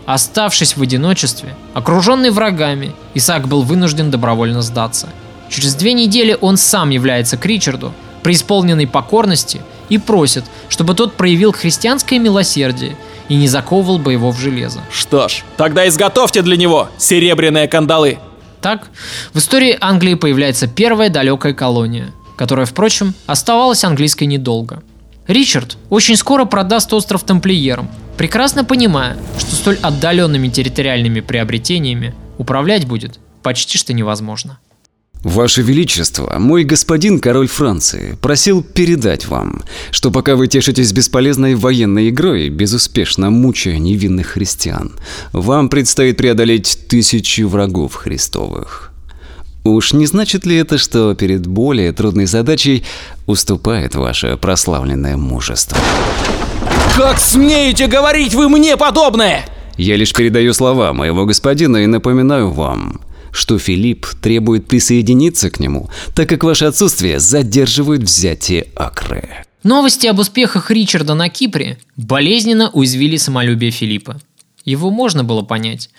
Оставшись 0.07 0.77
в 0.77 0.81
одиночестве, 0.81 1.53
окруженный 1.73 2.29
врагами, 2.29 2.95
Исаак 3.13 3.49
был 3.49 3.61
вынужден 3.63 4.09
добровольно 4.09 4.61
сдаться. 4.61 5.09
Через 5.49 5.75
две 5.75 5.91
недели 5.91 6.37
он 6.39 6.55
сам 6.55 6.91
является 6.91 7.35
к 7.35 7.45
Ричарду, 7.45 7.91
преисполненной 8.23 8.87
покорности, 8.87 9.61
и 9.89 9.97
просит, 9.97 10.45
чтобы 10.69 10.93
тот 10.93 11.15
проявил 11.15 11.51
христианское 11.51 12.19
милосердие 12.19 12.95
и 13.27 13.35
не 13.35 13.49
заковывал 13.49 13.99
бы 13.99 14.13
его 14.13 14.31
в 14.31 14.39
железо. 14.39 14.79
Что 14.89 15.27
ж, 15.27 15.43
тогда 15.57 15.85
изготовьте 15.89 16.41
для 16.41 16.55
него 16.55 16.87
серебряные 16.97 17.67
кандалы. 17.67 18.17
Так, 18.61 18.87
в 19.33 19.39
истории 19.39 19.77
Англии 19.81 20.13
появляется 20.13 20.67
первая 20.67 21.09
далекая 21.09 21.53
колония, 21.53 22.13
которая, 22.37 22.65
впрочем, 22.65 23.13
оставалась 23.25 23.83
английской 23.83 24.23
недолго. 24.23 24.81
Ричард 25.27 25.75
очень 25.89 26.15
скоро 26.15 26.45
продаст 26.45 26.93
остров 26.93 27.23
тамплиерам, 27.23 27.89
прекрасно 28.17 28.65
понимая, 28.65 29.17
что 29.37 29.55
столь 29.55 29.77
отдаленными 29.81 30.49
территориальными 30.49 31.21
приобретениями 31.21 32.13
управлять 32.37 32.85
будет 32.85 33.19
почти 33.43 33.77
что 33.77 33.93
невозможно. 33.93 34.59
Ваше 35.23 35.61
Величество, 35.61 36.37
мой 36.37 36.63
господин 36.63 37.19
король 37.19 37.47
Франции 37.47 38.15
просил 38.21 38.61
передать 38.61 39.27
вам, 39.27 39.63
что 39.91 40.11
пока 40.11 40.35
вы 40.35 40.47
тешитесь 40.47 40.93
бесполезной 40.93 41.55
военной 41.55 42.09
игрой, 42.09 42.49
безуспешно 42.49 43.29
мучая 43.29 43.79
невинных 43.79 44.27
христиан, 44.27 44.93
вам 45.33 45.69
предстоит 45.69 46.17
преодолеть 46.17 46.87
тысячи 46.87 47.41
врагов 47.41 47.95
христовых. 47.95 48.91
Уж 49.63 49.93
не 49.93 50.05
значит 50.05 50.45
ли 50.45 50.55
это, 50.55 50.77
что 50.77 51.13
перед 51.13 51.45
более 51.45 51.91
трудной 51.91 52.25
задачей 52.25 52.85
уступает 53.25 53.95
ваше 53.95 54.37
прославленное 54.37 55.17
мужество? 55.17 55.77
Как 56.97 57.19
смеете 57.19 57.85
говорить 57.85 58.33
вы 58.33 58.49
мне 58.49 58.75
подобное? 58.75 59.45
Я 59.77 59.97
лишь 59.97 60.13
передаю 60.13 60.51
слова 60.53 60.93
моего 60.93 61.27
господина 61.27 61.77
и 61.77 61.85
напоминаю 61.85 62.49
вам, 62.49 63.01
что 63.31 63.59
Филипп 63.59 64.07
требует 64.19 64.67
присоединиться 64.67 65.51
к 65.51 65.59
нему, 65.59 65.91
так 66.15 66.27
как 66.27 66.43
ваше 66.43 66.65
отсутствие 66.65 67.19
задерживает 67.19 68.01
взятие 68.01 68.65
Акры. 68.75 69.29
Новости 69.61 70.07
об 70.07 70.17
успехах 70.17 70.71
Ричарда 70.71 71.13
на 71.13 71.29
Кипре 71.29 71.77
болезненно 71.97 72.71
уязвили 72.71 73.17
самолюбие 73.17 73.69
Филиппа. 73.69 74.19
Его 74.65 74.89
можно 74.89 75.23
было 75.23 75.43
понять. 75.43 75.91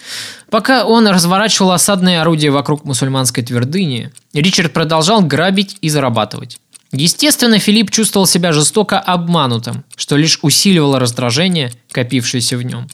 Пока 0.51 0.85
он 0.85 1.07
разворачивал 1.07 1.71
осадные 1.71 2.21
орудия 2.21 2.51
вокруг 2.51 2.85
мусульманской 2.85 3.45
твердыни, 3.45 4.11
Ричард 4.33 4.73
продолжал 4.73 5.23
грабить 5.23 5.77
и 5.81 5.91
зарабатывать. 5.91 6.59
Естественно, 6.93 7.59
Филипп 7.59 7.91
чувствовал 7.91 8.27
себя 8.27 8.53
жестоко 8.53 8.99
обманутым, 8.99 9.85
что 9.97 10.17
лишь 10.17 10.39
усиливало 10.43 10.99
раздражение, 10.99 11.73
копившееся 11.91 12.57
в 12.57 12.63
нем. 12.63 12.89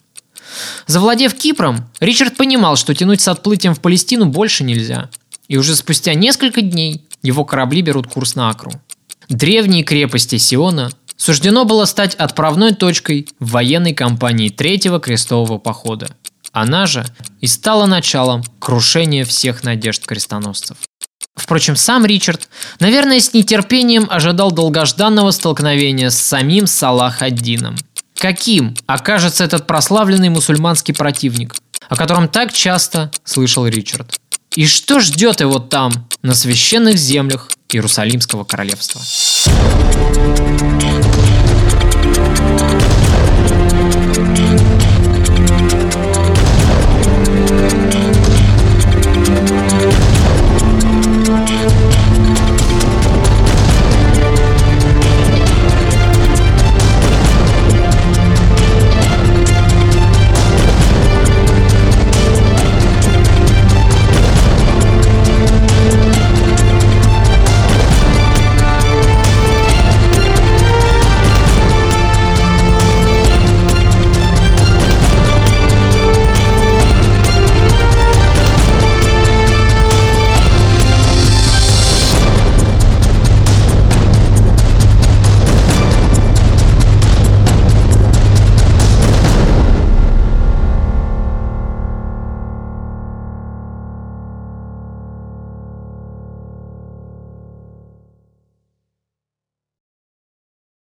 Завладев 0.87 1.33
Кипром, 1.33 1.89
Ричард 1.99 2.37
понимал, 2.37 2.75
что 2.75 2.93
тянуть 2.93 3.21
с 3.21 3.27
отплытием 3.27 3.73
в 3.73 3.79
Палестину 3.79 4.25
больше 4.25 4.63
нельзя. 4.63 5.09
И 5.47 5.57
уже 5.57 5.75
спустя 5.75 6.13
несколько 6.13 6.61
дней 6.61 7.05
его 7.21 7.45
корабли 7.45 7.81
берут 7.81 8.07
курс 8.07 8.35
на 8.35 8.49
Акру. 8.49 8.71
Древние 9.29 9.83
крепости 9.83 10.37
Сиона 10.37 10.91
суждено 11.17 11.65
было 11.65 11.85
стать 11.85 12.15
отправной 12.15 12.73
точкой 12.73 13.27
в 13.39 13.51
военной 13.51 13.93
кампании 13.93 14.49
Третьего 14.49 14.99
крестового 14.99 15.57
похода. 15.57 16.09
Она 16.51 16.85
же 16.85 17.05
и 17.41 17.47
стала 17.47 17.85
началом 17.85 18.43
крушения 18.59 19.25
всех 19.25 19.63
надежд 19.63 20.05
крестоносцев. 20.05 20.77
Впрочем, 21.35 21.75
сам 21.75 22.05
Ричард, 22.05 22.47
наверное, 22.79 23.19
с 23.19 23.33
нетерпением 23.33 24.07
ожидал 24.09 24.51
долгожданного 24.51 25.31
столкновения 25.31 26.09
с 26.09 26.19
самим 26.19 26.65
Салах 26.65 27.21
ад-Дином. 27.21 27.75
Каким 28.15 28.75
окажется 28.87 29.43
этот 29.43 29.67
прославленный 29.67 30.29
мусульманский 30.29 30.93
противник, 30.93 31.55
о 31.89 31.95
котором 31.95 32.29
так 32.29 32.53
часто 32.53 33.11
слышал 33.25 33.67
Ричард? 33.67 34.17
И 34.55 34.65
что 34.65 35.01
ждет 35.01 35.41
его 35.41 35.59
там, 35.59 36.07
на 36.21 36.33
священных 36.33 36.97
землях 36.97 37.51
Иерусалимского 37.69 38.45
королевства? 38.45 39.01